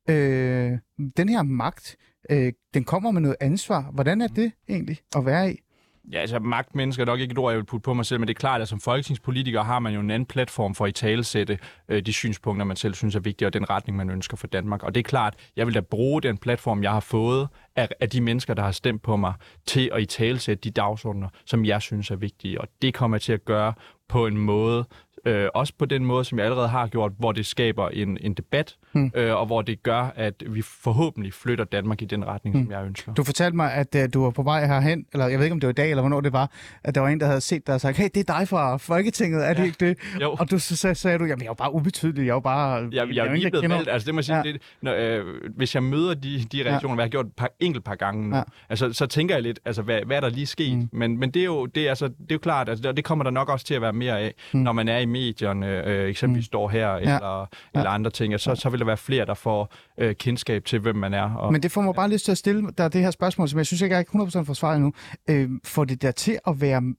[0.09, 0.77] Øh,
[1.17, 1.95] den her magt,
[2.29, 3.91] øh, den kommer med noget ansvar.
[3.93, 5.64] Hvordan er det egentlig at være i?
[6.11, 8.27] Ja, altså magtmennesker er nok ikke et ord, jeg vil putte på mig selv, men
[8.27, 10.91] det er klart, at som folketingspolitiker har man jo en anden platform for at i
[10.91, 14.47] talesætte øh, de synspunkter, man selv synes er vigtige, og den retning, man ønsker for
[14.47, 14.83] Danmark.
[14.83, 18.09] Og det er klart, jeg vil da bruge den platform, jeg har fået af, af
[18.09, 19.33] de mennesker, der har stemt på mig,
[19.65, 22.61] til at i talesætte de dagsordner, som jeg synes er vigtige.
[22.61, 23.73] Og det kommer jeg til at gøre
[24.09, 24.85] på en måde,
[25.25, 28.33] øh, også på den måde, som jeg allerede har gjort, hvor det skaber en, en
[28.33, 29.11] debat, hmm.
[29.15, 32.65] øh, og hvor det gør, at vi forhåbentlig flytter Danmark i den retning, hmm.
[32.65, 33.13] som jeg ønsker.
[33.13, 35.59] Du fortalte mig, at uh, du var på vej herhen, eller jeg ved ikke, om
[35.59, 36.51] det var i dag, eller hvornår det var,
[36.83, 38.77] at der var en, der havde set dig og sagt, hey, det er dig fra
[38.77, 39.63] Folketinget, er det Ja.
[39.65, 39.97] ikke det?
[40.21, 40.31] Jo.
[40.39, 42.39] Og du, så, så sagde du, jamen jeg er jo bare ubetydelig, jeg er jo
[42.39, 42.75] bare...
[42.75, 43.89] Jeg, jeg, er jeg jo er lige der blevet valgt.
[43.89, 44.43] Altså, det må jeg sige, Ja.
[44.43, 45.25] det, når, øh,
[45.55, 46.95] hvis jeg møder de, de reaktioner, ja.
[46.95, 48.43] hvad jeg har gjort et par, enkelt par gange nu, Ja.
[48.69, 50.77] altså, så tænker jeg lidt, altså, hvad, hvad er der lige sket?
[50.77, 50.89] Mm.
[50.91, 53.23] Men, men det, er jo, det, er, altså, det er jo klart, altså, det, kommer
[53.23, 54.59] der nok også til at være mere af, mm.
[54.59, 56.45] når man er i medierne, øh, eksempelvis mm.
[56.45, 57.79] står her, eller, ja.
[57.79, 60.95] eller andre ting, så, så vil der være flere, der får øh, kendskab til, hvem
[60.95, 61.35] man er.
[61.35, 63.57] Og, Men det får mig bare lyst til at stille dig det her spørgsmål, som
[63.57, 64.93] jeg synes ikke, jeg ikke 100% får svar endnu.
[65.29, 66.93] Øh, får det der til at være...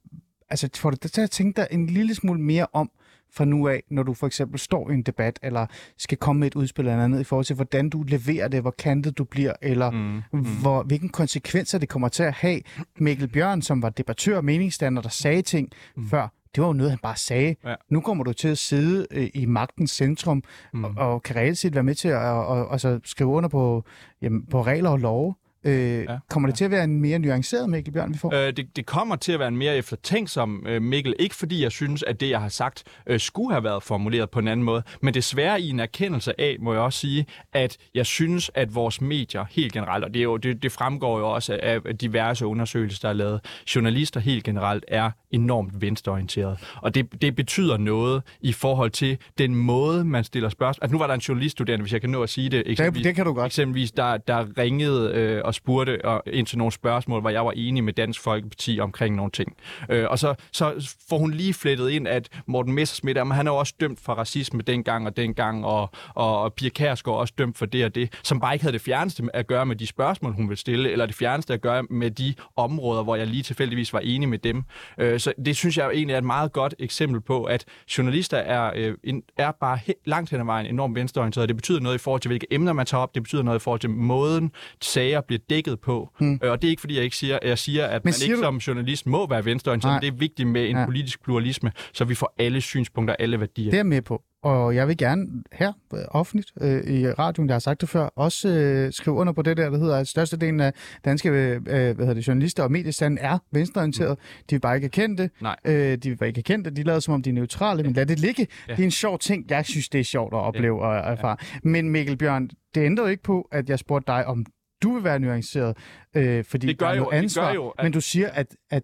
[0.51, 2.91] Altså, får det der til at tænke dig en lille smule mere om
[3.33, 5.67] fra nu af, når du for eksempel står i en debat, eller
[5.99, 8.75] skal komme med et udspil eller andet, i forhold til, hvordan du leverer det, hvor
[8.79, 10.45] kantet du bliver, eller mm, mm.
[10.61, 12.61] Hvor, hvilken konsekvenser det kommer til at have.
[12.99, 16.09] Mikkel Bjørn, som var debattør og meningsstander, der sagde ting mm.
[16.09, 17.55] før, det var jo noget, han bare sagde.
[17.65, 17.75] Ja.
[17.89, 20.43] Nu kommer du til at sidde øh, i magtens centrum,
[20.73, 20.85] mm.
[20.85, 23.85] og, og kan reelt set være med til at og, og, altså, skrive under på,
[24.23, 25.35] jamen, på regler og love.
[25.67, 26.19] Øh, ja.
[26.31, 28.35] Kommer det til at være en mere nuanceret Mikkel Bjørn, vi får?
[28.35, 31.15] Øh, det, det kommer til at være en mere eftertænksom øh, Mikkel.
[31.19, 34.39] Ikke fordi jeg synes, at det, jeg har sagt, øh, skulle have været formuleret på
[34.39, 38.07] en anden måde, men desværre i en erkendelse af, må jeg også sige, at jeg
[38.07, 41.59] synes, at vores medier helt generelt, og det, er jo, det, det fremgår jo også
[41.63, 43.41] af diverse undersøgelser, der er lavet,
[43.75, 46.59] journalister helt generelt er enormt venstreorienteret.
[46.83, 50.85] Og det, det betyder noget i forhold til den måde, man stiller spørgsmål.
[50.85, 52.67] Altså, nu var der en journaliststuderende, hvis jeg kan nå at sige det.
[52.67, 53.47] Det, det kan du godt.
[53.47, 57.53] Eksempelvis, der, der ringede øh, og spurgte og, ind til nogle spørgsmål, hvor jeg var
[57.57, 59.57] enig med Dansk Folkeparti omkring nogle ting.
[59.91, 63.51] Øh, og så, så får hun lige flettet ind, at Morten Messerschmidt, jamen, han er
[63.51, 67.35] jo også dømt for racisme dengang og dengang, og, og, og Pia Kærsgaard er også
[67.39, 69.87] dømt for det og det, som bare ikke havde det fjerneste at gøre med de
[69.87, 73.43] spørgsmål, hun ville stille, eller det fjerneste at gøre med de områder, hvor jeg lige
[73.43, 74.63] tilfældigvis var enig med dem.
[74.99, 77.65] Øh, så det synes jeg egentlig er et meget godt eksempel på, at
[77.99, 81.49] journalister er, øh, en, er bare he- langt hen ad vejen enormt venstreorienterede.
[81.49, 83.15] Det betyder noget i forhold til, hvilke emner man tager op.
[83.15, 84.53] Det betyder noget i forhold til måden,
[84.83, 86.09] sager bliver dækket på.
[86.23, 88.37] Øh, og det er ikke, fordi jeg ikke siger, jeg siger at Men man ikke
[88.37, 90.85] du- som journalist må være venstreorienteret, det er vigtigt med en Ja.
[90.85, 93.71] politisk pluralisme, så vi får alle synspunkter, alle værdier.
[93.71, 94.23] Det er med på.
[94.43, 98.03] Og jeg vil gerne her øh, offentligt øh, i radioen, jeg har sagt det før,
[98.17, 100.73] også øh, skrive under på det der, der hedder, at størstedelen af
[101.05, 104.19] danske øh, hvad hedder det, journalister og mediestanden er venstreorienteret.
[104.51, 105.31] De vil bare ikke erkende det.
[105.43, 105.57] Nej.
[105.65, 106.77] Øh, de vil bare ikke erkende det.
[106.77, 108.47] De lader som om, de er neutrale, men lad det ligge.
[108.69, 108.73] Ja.
[108.73, 109.47] Det er en sjov ting.
[109.51, 111.37] Jeg synes, det er sjovt at opleve og erfare.
[111.63, 114.47] Men Mikkel Bjørn, det ændrer jo ikke på, at jeg spurgte dig om
[114.83, 115.77] du vil være nuanceret,
[116.17, 117.53] øh, fordi Det gør der er jo- noget det gør ansvar.
[117.55, 118.83] jo, at- Men du siger, at, at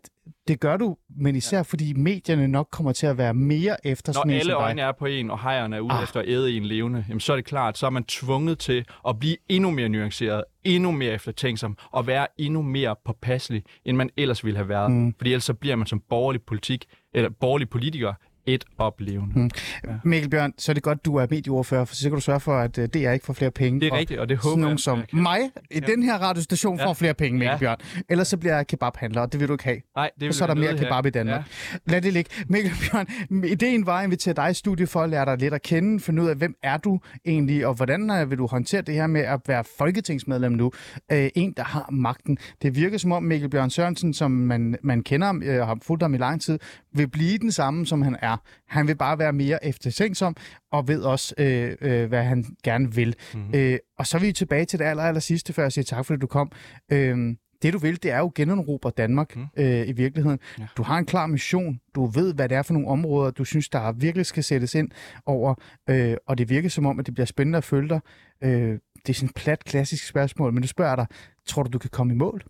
[0.49, 1.63] det gør du, men især ja.
[1.63, 4.55] fordi medierne nok kommer til at være mere efter Når alle som dig.
[4.57, 6.03] øjne er på en, og hejerne er ude ah.
[6.03, 8.85] efter at æde en levende, jamen, så er det klart, så er man tvunget til
[9.09, 14.11] at blive endnu mere nuanceret, endnu mere eftertænksom, og være endnu mere påpasselig, end man
[14.17, 14.91] ellers ville have været.
[14.91, 15.15] Mm.
[15.19, 16.85] Fordi ellers så bliver man som borgerlig, politik,
[17.15, 18.15] eller borgerlig politiker
[18.47, 19.39] et oplevende.
[19.41, 19.51] Mm.
[20.05, 22.59] Mikkel Bjørn, så er det godt, du er medieordfører, for så kan du sørge for,
[22.59, 23.81] at øh, DR ikke får flere penge.
[23.81, 25.39] Det er rigtigt, og det håber nogen jeg, som jeg mig
[25.71, 26.93] i den her radiostation får Ja.
[26.93, 27.57] flere penge, Mikkel Ja.
[27.59, 27.77] Bjørn.
[28.09, 29.81] Ellers så bliver jeg kebabhandler, og det vil du ikke have.
[29.97, 31.09] Nej, det Og vil så er der mere kebab have.
[31.09, 31.43] i Danmark.
[31.73, 31.79] Ja.
[31.93, 32.31] Lad det ligge.
[32.49, 33.07] Mikkel Bjørn,
[33.45, 36.23] ideen var at invitere dig i studiet for at lære dig lidt at kende, finde
[36.23, 39.21] ud af, hvem er du egentlig, og hvordan øh, vil du håndtere det her med
[39.21, 40.71] at være folketingsmedlem nu?
[41.13, 42.39] Øh, en, der har magten.
[42.63, 46.03] Det virker som om Mikkel Bjørn Sørensen, som man, man kender ham, øh, har fulgt
[46.03, 46.59] ham i lang tid,
[46.95, 48.32] vil blive den samme, som han er.
[48.69, 50.37] Han vil bare være mere eftertænksom,
[50.73, 53.15] og ved også, øh, øh, hvad han gerne vil.
[53.35, 53.55] Mm-hmm.
[53.55, 56.07] Øh, og så er vi tilbage til det aller, aller sidste, før jeg siger tak,
[56.07, 56.53] fordi du kom.
[56.93, 59.47] Øh, det du vil, det er jo genåbne Danmark mm.
[59.57, 60.39] øh, i virkeligheden.
[60.59, 60.67] Ja.
[60.77, 61.81] Du har en klar mission.
[61.95, 64.91] Du ved, hvad det er for nogle områder, du synes, der virkelig skal sættes ind
[65.27, 65.55] over.
[65.91, 68.01] Øh, og det virker som om, at det bliver spændende at følge dig.
[68.45, 71.07] Øh, det er sådan et plat, klassisk spørgsmål, men du spørger dig,
[71.47, 72.43] tror du, du kan komme i mål?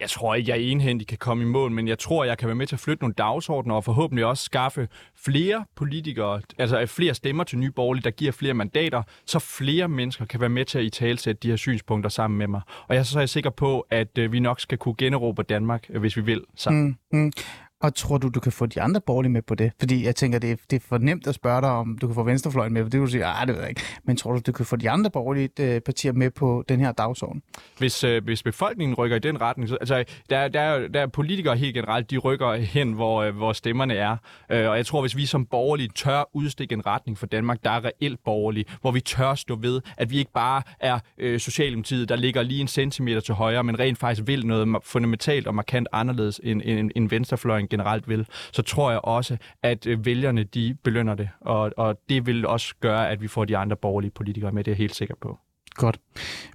[0.00, 2.54] Jeg tror ikke, jeg enhændigt kan komme i mål, men jeg tror, jeg kan være
[2.54, 7.14] med til at flytte nogle dagsordner og forhåbentlig også skaffe flere politikere, altså øh, flere
[7.14, 10.78] stemmer til Nye Borgerlige, der giver flere mandater, så flere mennesker kan være med til
[10.78, 12.60] at i talsætte de her synspunkter sammen med mig.
[12.88, 15.86] Og jeg så er jeg sikker på, at øh, vi nok skal kunne generobre Danmark,
[15.90, 16.98] øh, hvis vi vil sammen.
[17.12, 17.32] Mm, mm.
[17.80, 19.72] Og tror du, du kan få de andre borgerlige med på det?
[19.78, 22.14] Fordi jeg tænker, det er, det er for nemt at spørge dig, om du kan
[22.14, 23.82] få venstrefløjen med, for det vil du sige, ah, det ved jeg ikke.
[24.04, 26.92] Men tror du, du kan få de andre borgerlige øh, partier med på den her
[26.92, 27.42] dagsorden?
[27.78, 31.06] Hvis, øh, hvis befolkningen rykker i den retning, så, altså, der, der, er, der er
[31.06, 34.16] politikere helt generelt, de rykker hen, hvor, øh, hvor stemmerne er.
[34.52, 37.70] Øh, og jeg tror, hvis vi som borgerlige tør udstikke en retning for Danmark, der
[37.70, 42.08] er reelt borgerlige, hvor vi tør stå ved, at vi ikke bare er øh, Socialdemokratiet,
[42.08, 45.88] der ligger lige en centimeter til højre, men rent faktisk vil noget fundamentalt og markant
[45.92, 50.76] anderledes, end, end, end venstrefløjen generelt vil, så tror jeg også, at øh, vælgerne de
[50.82, 51.28] belønner det.
[51.40, 54.70] Og, og det vil også gøre, at vi får de andre borgerlige politikere med, det
[54.70, 55.38] er jeg helt sikker på.
[55.74, 56.00] Godt.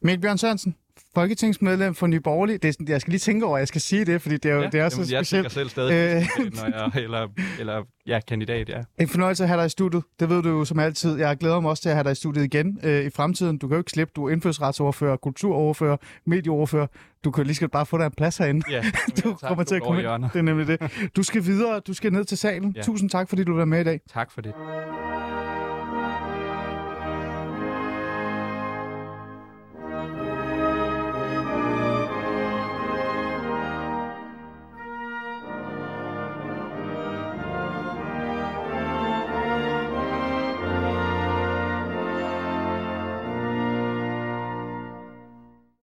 [0.01, 0.75] Mikkel Bjørn Sørensen,
[1.15, 2.57] folketingsmedlem for Nye Borgerlige.
[2.57, 4.51] Det er sådan, jeg skal lige tænke over, at jeg skal sige det, fordi det
[4.51, 5.51] er jo Ja, det er jamen, så jeg tænker specielt.
[5.51, 6.45] selv stadig, Øh.
[6.55, 7.27] når jeg, eller,
[7.59, 8.81] eller ja, kandidat, ja.
[8.99, 10.03] En fornøjelse at have dig i studiet.
[10.19, 11.17] Det ved du jo som altid.
[11.19, 13.57] Jeg glæder mig også til at have dig i studiet igen øh, i fremtiden.
[13.57, 14.11] Du kan jo ikke slippe.
[14.15, 16.87] Du er indfødsretsoverfører, kulturoverfører, medieoverfører.
[17.23, 18.71] Du kan lige skal bare få dig en plads herinde.
[18.71, 18.83] ja
[19.23, 20.01] Du tak, kommer til at komme.
[20.01, 21.09] Det er nemlig det.
[21.15, 21.79] Du skal videre.
[21.79, 22.73] Du skal ned til salen.
[22.75, 22.81] Ja.
[22.81, 23.99] Tusind tak, fordi du var med i dag.
[24.13, 24.53] Tak for det.